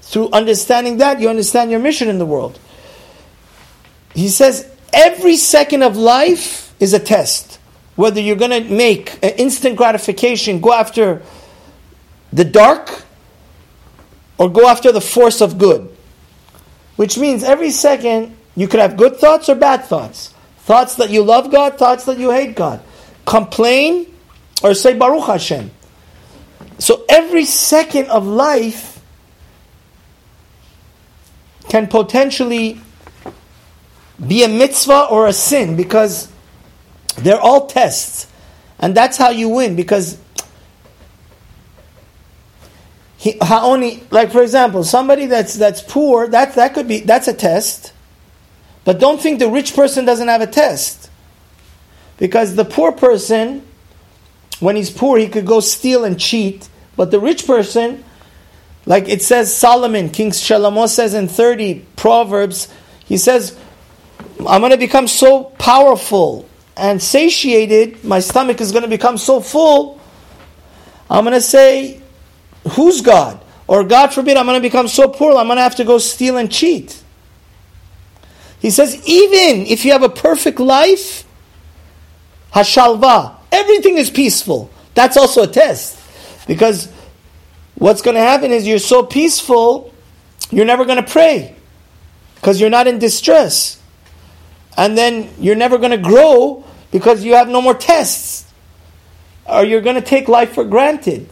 through 0.00 0.30
understanding 0.32 0.96
that, 0.96 1.20
you 1.20 1.28
understand 1.28 1.70
your 1.70 1.78
mission 1.78 2.08
in 2.08 2.18
the 2.18 2.26
world. 2.26 2.58
He 4.12 4.28
says 4.28 4.68
every 4.92 5.36
second 5.36 5.84
of 5.84 5.96
life 5.96 6.71
is 6.82 6.92
a 6.92 6.98
test. 6.98 7.60
Whether 7.94 8.20
you're 8.20 8.36
going 8.36 8.50
to 8.50 8.68
make 8.68 9.14
an 9.22 9.34
instant 9.38 9.76
gratification, 9.76 10.60
go 10.60 10.72
after 10.72 11.22
the 12.32 12.44
dark, 12.44 13.04
or 14.36 14.50
go 14.50 14.66
after 14.66 14.90
the 14.90 15.00
force 15.00 15.40
of 15.40 15.58
good. 15.58 15.96
Which 16.96 17.16
means 17.16 17.44
every 17.44 17.70
second 17.70 18.36
you 18.56 18.66
could 18.66 18.80
have 18.80 18.96
good 18.96 19.16
thoughts 19.16 19.48
or 19.48 19.54
bad 19.54 19.84
thoughts. 19.84 20.34
Thoughts 20.58 20.96
that 20.96 21.10
you 21.10 21.22
love 21.22 21.52
God, 21.52 21.78
thoughts 21.78 22.04
that 22.06 22.18
you 22.18 22.32
hate 22.32 22.56
God. 22.56 22.82
Complain 23.26 24.12
or 24.64 24.74
say 24.74 24.98
Baruch 24.98 25.24
Hashem. 25.24 25.70
So 26.78 27.04
every 27.08 27.44
second 27.44 28.08
of 28.08 28.26
life 28.26 29.00
can 31.68 31.86
potentially 31.86 32.80
be 34.26 34.42
a 34.42 34.48
mitzvah 34.48 35.06
or 35.08 35.28
a 35.28 35.32
sin 35.32 35.76
because 35.76 36.31
they're 37.16 37.40
all 37.40 37.66
tests. 37.66 38.26
And 38.78 38.94
that's 38.94 39.16
how 39.16 39.30
you 39.30 39.48
win 39.48 39.76
because 39.76 40.18
he, 43.16 43.38
only 43.40 44.02
like 44.10 44.32
for 44.32 44.42
example, 44.42 44.82
somebody 44.82 45.26
that's 45.26 45.54
that's 45.54 45.80
poor, 45.80 46.26
that 46.28 46.56
that 46.56 46.74
could 46.74 46.88
be 46.88 47.00
that's 47.00 47.28
a 47.28 47.34
test. 47.34 47.92
But 48.84 48.98
don't 48.98 49.20
think 49.20 49.38
the 49.38 49.48
rich 49.48 49.76
person 49.76 50.04
doesn't 50.04 50.26
have 50.26 50.40
a 50.40 50.46
test. 50.46 51.08
Because 52.18 52.56
the 52.56 52.64
poor 52.64 52.90
person, 52.90 53.64
when 54.58 54.74
he's 54.74 54.90
poor, 54.90 55.18
he 55.18 55.28
could 55.28 55.46
go 55.46 55.60
steal 55.60 56.04
and 56.04 56.18
cheat. 56.18 56.68
But 56.96 57.12
the 57.12 57.20
rich 57.20 57.46
person, 57.46 58.04
like 58.86 59.08
it 59.08 59.22
says 59.22 59.54
Solomon, 59.54 60.10
King 60.10 60.30
Shalomo 60.30 60.88
says 60.88 61.14
in 61.14 61.28
30 61.28 61.86
Proverbs, 61.96 62.72
he 63.04 63.16
says, 63.16 63.56
I'm 64.40 64.60
going 64.60 64.72
to 64.72 64.78
become 64.78 65.06
so 65.06 65.44
powerful 65.44 66.48
and 66.76 67.02
satiated, 67.02 68.02
my 68.04 68.20
stomach 68.20 68.60
is 68.60 68.72
going 68.72 68.82
to 68.82 68.88
become 68.88 69.18
so 69.18 69.40
full, 69.40 70.00
I'm 71.10 71.24
going 71.24 71.34
to 71.34 71.40
say, 71.40 72.00
Who's 72.70 73.00
God? 73.00 73.42
Or 73.66 73.84
God 73.84 74.12
forbid, 74.12 74.36
I'm 74.36 74.46
going 74.46 74.60
to 74.60 74.62
become 74.62 74.88
so 74.88 75.08
poor, 75.08 75.36
I'm 75.36 75.46
going 75.46 75.56
to 75.56 75.62
have 75.62 75.76
to 75.76 75.84
go 75.84 75.98
steal 75.98 76.36
and 76.36 76.50
cheat. 76.50 77.02
He 78.60 78.70
says, 78.70 78.94
even 79.08 79.66
if 79.66 79.84
you 79.84 79.90
have 79.90 80.04
a 80.04 80.08
perfect 80.08 80.60
life, 80.60 81.24
hashalva, 82.54 83.36
everything 83.50 83.98
is 83.98 84.08
peaceful. 84.08 84.70
That's 84.94 85.16
also 85.16 85.42
a 85.42 85.46
test. 85.48 85.98
Because 86.46 86.88
what's 87.74 88.02
going 88.02 88.14
to 88.14 88.20
happen 88.20 88.52
is 88.52 88.66
you're 88.66 88.78
so 88.78 89.02
peaceful, 89.02 89.92
you're 90.52 90.64
never 90.64 90.84
going 90.84 91.02
to 91.02 91.10
pray. 91.10 91.56
Because 92.36 92.60
you're 92.60 92.70
not 92.70 92.86
in 92.86 93.00
distress 93.00 93.81
and 94.76 94.96
then 94.96 95.30
you're 95.38 95.56
never 95.56 95.78
going 95.78 95.90
to 95.90 95.98
grow 95.98 96.64
because 96.90 97.24
you 97.24 97.34
have 97.34 97.48
no 97.48 97.60
more 97.62 97.74
tests, 97.74 98.50
or 99.46 99.64
you're 99.64 99.80
going 99.80 99.96
to 99.96 100.02
take 100.02 100.28
life 100.28 100.52
for 100.54 100.64
granted. 100.64 101.28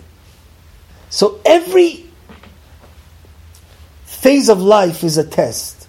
So 1.11 1.40
every 1.44 2.07
phase 4.05 4.48
of 4.48 4.61
life 4.61 5.03
is 5.03 5.18
a 5.18 5.24
test. 5.24 5.88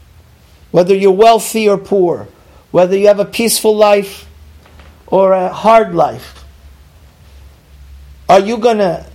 Whether 0.71 0.95
you're 0.95 1.11
wealthy 1.11 1.67
or 1.67 1.77
poor, 1.77 2.27
whether 2.71 2.97
you 2.97 3.07
have 3.07 3.19
a 3.19 3.25
peaceful 3.25 3.75
life 3.75 4.27
or 5.07 5.33
a 5.33 5.49
hard 5.49 5.93
life, 5.93 6.45
are 8.29 8.39
you 8.39 8.57
going 8.57 8.77
to 8.77 9.05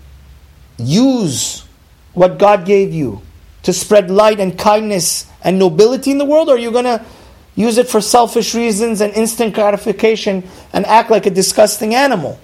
use 0.78 1.64
what 2.12 2.38
God 2.38 2.66
gave 2.66 2.92
you 2.92 3.22
to 3.62 3.72
spread 3.72 4.10
light 4.10 4.38
and 4.38 4.58
kindness 4.58 5.26
and 5.42 5.58
nobility 5.58 6.10
in 6.10 6.18
the 6.18 6.24
world, 6.24 6.48
or 6.48 6.54
are 6.54 6.58
you 6.58 6.70
going 6.70 6.84
to 6.84 7.04
use 7.56 7.78
it 7.78 7.88
for 7.88 8.00
selfish 8.00 8.54
reasons 8.54 9.00
and 9.00 9.12
instant 9.14 9.54
gratification 9.54 10.44
and 10.72 10.86
act 10.86 11.10
like 11.10 11.26
a 11.26 11.30
disgusting 11.30 11.94
animal. 11.94 12.38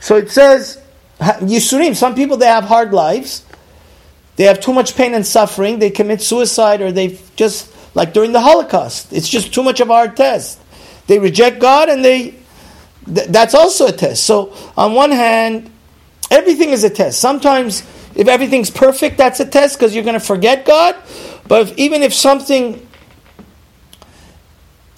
So 0.00 0.16
it 0.16 0.30
says, 0.30 0.80
Yisurim, 1.20 1.94
some 1.96 2.14
people 2.14 2.36
they 2.36 2.46
have 2.46 2.64
hard 2.64 2.92
lives, 2.92 3.44
they 4.36 4.44
have 4.44 4.60
too 4.60 4.72
much 4.72 4.94
pain 4.94 5.12
and 5.12 5.26
suffering, 5.26 5.80
they 5.80 5.90
commit 5.90 6.22
suicide 6.22 6.80
or 6.80 6.92
they 6.92 7.18
just, 7.34 7.74
like 7.96 8.12
during 8.12 8.32
the 8.32 8.40
Holocaust, 8.40 9.12
it's 9.12 9.28
just 9.28 9.52
too 9.52 9.64
much 9.64 9.80
of 9.80 9.90
a 9.90 9.92
hard 9.92 10.16
test. 10.16 10.60
They 11.08 11.18
reject 11.18 11.58
God 11.58 11.88
and 11.88 12.04
they, 12.04 12.34
th- 13.12 13.28
that's 13.28 13.54
also 13.54 13.88
a 13.88 13.92
test. 13.92 14.22
So 14.22 14.54
on 14.76 14.94
one 14.94 15.10
hand, 15.10 15.70
everything 16.30 16.70
is 16.70 16.84
a 16.84 16.90
test. 16.90 17.20
Sometimes 17.20 17.82
if 18.14 18.28
everything's 18.28 18.70
perfect, 18.70 19.18
that's 19.18 19.40
a 19.40 19.46
test 19.46 19.78
because 19.78 19.94
you're 19.94 20.04
going 20.04 20.14
to 20.14 20.20
forget 20.20 20.64
God. 20.64 20.96
But 21.48 21.68
if, 21.68 21.78
even 21.78 22.02
if 22.02 22.14
something 22.14 22.87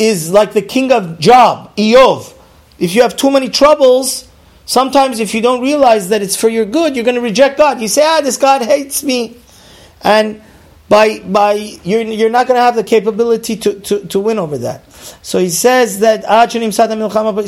is 0.01 0.31
like 0.31 0.55
the 0.55 0.63
king 0.63 0.91
of 0.91 1.21
Job, 1.21 1.77
Eov. 1.77 2.35
If 2.79 2.95
you 2.95 3.03
have 3.03 3.19
too 3.19 3.31
many 3.31 3.51
troubles, 3.51 4.27
sometimes 4.65 5.21
if 5.21 5.35
you 5.35 5.43
don't 5.43 5.61
realize 5.61 6.09
that 6.09 6.23
it's 6.23 6.37
for 6.37 6.49
your 6.49 6.65
good, 6.65 6.97
you're 6.97 7.05
going 7.05 7.17
to 7.17 7.21
reject 7.21 7.59
God. 7.59 7.83
You 7.83 7.87
say, 7.87 8.03
ah, 8.03 8.23
this 8.23 8.39
God 8.39 8.63
hates 8.63 9.05
me. 9.05 9.37
And 10.01 10.43
by, 10.89 11.19
by 11.21 11.53
you're, 11.85 12.01
you're 12.01 12.31
not 12.31 12.47
going 12.47 12.57
to 12.57 12.63
have 12.63 12.77
the 12.77 12.83
capability 12.83 13.57
to, 13.57 13.79
to, 13.81 14.07
to 14.07 14.19
win 14.19 14.39
over 14.39 14.57
that. 14.59 14.91
So 15.23 15.39
he 15.39 15.51
says 15.51 16.01
that, 16.01 16.25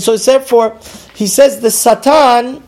so 0.03 0.17
therefore, 0.17 0.79
he 1.15 1.27
says 1.27 1.61
the 1.61 1.71
Satan, 1.71 2.63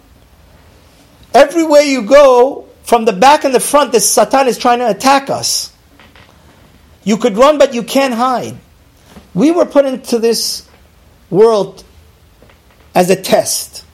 everywhere 1.34 1.82
you 1.82 2.06
go, 2.06 2.68
from 2.84 3.04
the 3.04 3.12
back 3.12 3.44
and 3.44 3.54
the 3.54 3.60
front, 3.60 3.92
the 3.92 4.00
Satan 4.00 4.48
is 4.48 4.56
trying 4.56 4.78
to 4.78 4.88
attack 4.88 5.28
us. 5.28 5.74
You 7.02 7.18
could 7.18 7.36
run, 7.36 7.58
but 7.58 7.74
you 7.74 7.82
can't 7.82 8.14
hide. 8.14 8.56
We 9.34 9.50
were 9.50 9.66
put 9.66 9.84
into 9.84 10.18
this 10.18 10.68
world 11.30 11.84
as 12.94 13.10
a 13.10 13.20
test. 13.20 13.84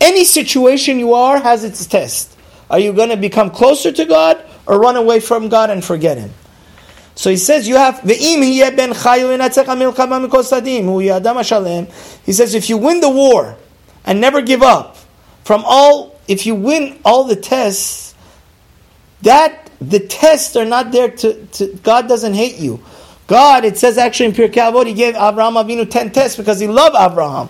Any 0.00 0.24
situation 0.24 0.98
you 0.98 1.14
are 1.14 1.38
has 1.40 1.64
its 1.64 1.84
test. 1.86 2.36
Are 2.70 2.78
you 2.78 2.92
going 2.92 3.08
to 3.08 3.16
become 3.16 3.50
closer 3.50 3.90
to 3.90 4.04
God 4.04 4.44
or 4.66 4.78
run 4.78 4.96
away 4.96 5.20
from 5.20 5.48
God 5.48 5.70
and 5.70 5.84
forget 5.84 6.18
Him? 6.18 6.32
So 7.14 7.30
he 7.30 7.36
says 7.36 7.66
you 7.66 7.74
have 7.74 8.00
He 8.02 8.14
says 12.32 12.54
if 12.54 12.68
you 12.68 12.76
win 12.78 13.00
the 13.00 13.10
war 13.10 13.56
and 14.04 14.20
never 14.20 14.40
give 14.40 14.62
up 14.62 14.96
from 15.42 15.64
all 15.66 16.16
if 16.28 16.46
you 16.46 16.54
win 16.54 17.00
all 17.04 17.24
the 17.24 17.34
tests 17.34 18.14
that 19.22 19.68
the 19.80 19.98
tests 19.98 20.54
are 20.54 20.64
not 20.64 20.92
there 20.92 21.10
to, 21.10 21.46
to 21.46 21.74
God 21.82 22.06
doesn't 22.06 22.34
hate 22.34 22.58
you. 22.58 22.80
God, 23.28 23.64
it 23.64 23.78
says 23.78 23.98
actually 23.98 24.26
in 24.26 24.32
Pirkei 24.32 24.72
Avot, 24.72 24.86
He 24.86 24.94
gave 24.94 25.14
Abraham 25.14 25.54
Avinu 25.54 25.88
ten 25.88 26.10
tests 26.10 26.36
because 26.36 26.58
He 26.58 26.66
loved 26.66 26.96
Abraham. 26.98 27.48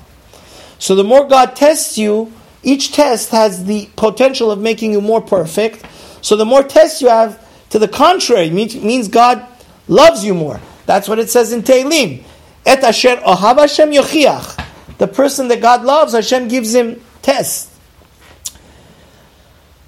So 0.78 0.94
the 0.94 1.04
more 1.04 1.26
God 1.26 1.56
tests 1.56 1.96
you, 1.96 2.32
each 2.62 2.92
test 2.92 3.30
has 3.30 3.64
the 3.64 3.88
potential 3.96 4.50
of 4.50 4.58
making 4.58 4.92
you 4.92 5.00
more 5.00 5.22
perfect. 5.22 5.86
So 6.20 6.36
the 6.36 6.44
more 6.44 6.62
tests 6.62 7.00
you 7.00 7.08
have, 7.08 7.44
to 7.70 7.78
the 7.78 7.88
contrary, 7.88 8.50
means 8.50 9.08
God 9.08 9.46
loves 9.86 10.24
you 10.24 10.34
more. 10.34 10.60
That's 10.86 11.08
what 11.08 11.18
it 11.18 11.30
says 11.30 11.52
in 11.52 11.62
Tehillim. 11.62 12.24
Et 12.66 12.82
asher 12.82 13.16
ohav 13.16 13.58
Hashem 13.58 13.92
yochiach. 13.92 14.64
The 14.98 15.06
person 15.06 15.48
that 15.48 15.60
God 15.60 15.84
loves, 15.84 16.12
Hashem 16.12 16.48
gives 16.48 16.74
him 16.74 17.00
tests. 17.22 17.74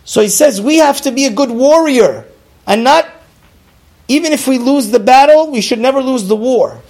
So 0.04 0.20
he 0.20 0.28
says 0.28 0.60
we 0.60 0.76
have 0.76 1.00
to 1.02 1.10
be 1.10 1.26
a 1.26 1.30
good 1.30 1.50
warrior 1.50 2.26
and 2.66 2.84
not 2.84 3.08
even 4.10 4.32
if 4.32 4.48
we 4.48 4.58
lose 4.58 4.90
the 4.90 4.98
battle, 4.98 5.52
we 5.52 5.60
should 5.60 5.78
never 5.78 6.02
lose 6.02 6.26
the 6.26 6.34
war. 6.34 6.82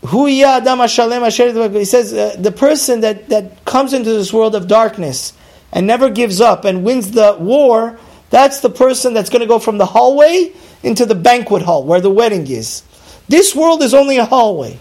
He 0.00 0.40
says 0.40 2.14
uh, 2.14 2.36
the 2.38 2.54
person 2.56 3.02
that, 3.02 3.28
that 3.28 3.66
comes 3.66 3.92
into 3.92 4.08
this 4.08 4.32
world 4.32 4.54
of 4.54 4.66
darkness 4.66 5.34
and 5.70 5.86
never 5.86 6.08
gives 6.08 6.40
up 6.40 6.64
and 6.64 6.84
wins 6.84 7.10
the 7.10 7.36
war, 7.38 7.98
that's 8.30 8.60
the 8.60 8.70
person 8.70 9.12
that's 9.12 9.28
going 9.28 9.42
to 9.42 9.46
go 9.46 9.58
from 9.58 9.76
the 9.76 9.84
hallway 9.84 10.54
into 10.82 11.04
the 11.04 11.14
banquet 11.14 11.60
hall 11.60 11.84
where 11.84 12.00
the 12.00 12.08
wedding 12.08 12.46
is. 12.46 12.82
This 13.28 13.54
world 13.54 13.82
is 13.82 13.92
only 13.92 14.16
a 14.16 14.24
hallway. 14.24 14.80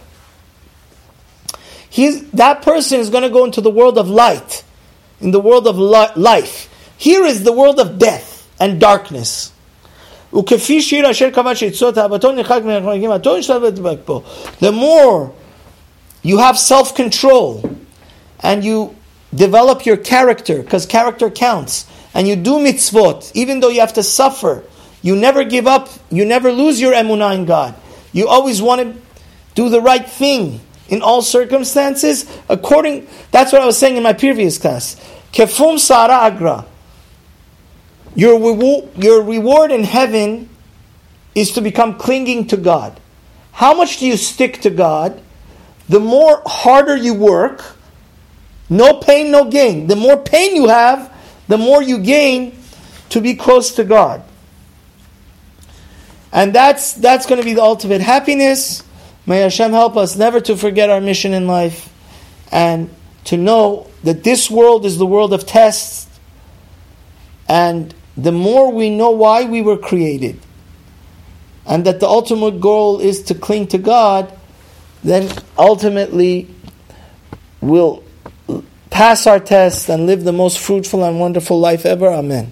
He's, 1.89 2.32
that 2.32 2.62
person 2.62 3.02
is 3.02 3.10
going 3.10 3.23
to 3.23 3.30
go 3.30 3.43
into 3.43 3.60
the 3.60 3.71
world 3.71 3.97
of 3.97 4.10
light, 4.10 4.63
in 5.19 5.32
the 5.32 5.41
world 5.41 5.67
of 5.67 5.78
li- 5.78 6.13
life. 6.15 6.69
Here 6.97 7.26
is 7.26 7.43
the 7.43 7.52
world 7.52 7.78
of 7.78 8.00
death 8.00 8.50
and 8.58 8.80
darkness. 8.80 9.52
The 10.32 10.44
more 14.74 15.34
you 16.22 16.38
have 16.38 16.60
self 16.60 16.96
control 16.96 17.78
and 18.42 18.63
you 18.63 18.96
develop 19.34 19.86
your 19.86 19.98
character, 19.98 20.62
because 20.62 20.86
character 20.86 21.30
counts, 21.30 21.86
and 22.13 22.28
you 22.28 22.36
do 22.36 22.58
mitzvot, 22.58 23.32
even 23.36 23.60
though 23.60 23.70
you 23.70 23.80
have 23.80 23.94
to 23.94 24.04
suffer, 24.04 24.63
you 25.02 25.16
never 25.16 25.44
give 25.44 25.68
up, 25.68 25.90
you 26.10 26.26
never 26.26 26.52
lose 26.52 26.82
your 26.82 26.94
emunah 26.94 27.36
in 27.36 27.46
God. 27.46 27.76
You 28.12 28.28
always 28.28 28.62
want 28.62 28.82
to 28.82 29.02
do 29.56 29.70
the 29.70 29.82
right 29.82 30.08
thing 30.08 30.60
in 30.90 31.02
all 31.02 31.22
circumstances. 31.22 32.26
According, 32.50 33.08
that's 33.32 33.54
what 33.54 33.62
I 33.62 33.66
was 33.66 33.78
saying 33.78 33.98
in 33.98 34.04
my 34.04 34.13
previous 34.13 34.58
class. 34.58 34.96
Kefum 35.32 35.80
sara 35.80 36.13
agra. 36.13 36.66
Your, 38.15 38.39
your 38.96 39.22
reward 39.22 39.72
in 39.72 39.84
heaven 39.84 40.50
is 41.36 41.52
to 41.52 41.62
become 41.62 41.98
clinging 41.98 42.48
to 42.48 42.58
God. 42.58 43.00
How 43.52 43.76
much 43.76 43.98
do 43.98 44.08
you 44.08 44.17
stick 44.17 44.62
to 44.62 44.70
God? 44.70 45.22
The 45.89 46.00
more 46.00 46.41
harder 46.46 46.96
you 46.96 47.13
work, 47.13 47.76
no 48.70 49.00
pain, 49.00 49.32
no 49.32 49.50
gain. 49.50 49.88
The 49.88 49.96
more 49.96 50.17
pain 50.17 50.56
you 50.56 50.67
have, 50.67 51.13
the 51.48 51.58
more 51.58 51.82
you 51.82 52.00
gain 52.00 52.58
to 53.10 53.22
be 53.22 53.36
close 53.36 53.76
to 53.76 53.84
God. 53.84 54.24
And 56.32 56.54
that's 56.54 56.93
that's 56.93 57.26
going 57.26 57.39
to 57.39 57.46
be 57.46 57.54
the 57.54 57.63
ultimate 57.63 58.02
happiness. 58.02 58.84
May 59.26 59.39
Hashem 59.39 59.72
help 59.72 59.96
us 59.96 60.15
never 60.15 60.41
to 60.41 60.58
forget 60.58 60.89
our 60.89 61.02
mission 61.02 61.34
in 61.34 61.48
life 61.48 61.93
and 62.52 62.89
to 63.26 63.38
know 63.38 63.88
that 64.04 64.24
this 64.24 64.50
world 64.50 64.86
is 64.86 64.98
the 64.98 65.06
world 65.06 65.34
of 65.34 65.46
tests 65.46 66.07
and 67.48 67.94
the 68.16 68.32
more 68.32 68.72
we 68.72 68.90
know 68.90 69.12
why 69.12 69.46
we 69.46 69.62
were 69.62 69.78
created, 69.78 70.40
and 71.66 71.86
that 71.86 72.00
the 72.00 72.08
ultimate 72.08 72.60
goal 72.60 73.00
is 73.00 73.22
to 73.24 73.36
cling 73.36 73.68
to 73.68 73.78
God, 73.78 74.32
then 75.04 75.30
ultimately 75.58 76.50
we'll 77.62 78.04
pass 78.90 79.28
our 79.28 79.40
tests 79.40 79.90
and 79.90 80.08
live 80.08 80.24
the 80.24 80.34
most 80.34 80.58
fruitful 80.60 81.04
and 81.04 81.20
wonderful 81.20 81.60
life 81.60 81.86
ever. 81.86 82.08
Amen. 82.08 82.52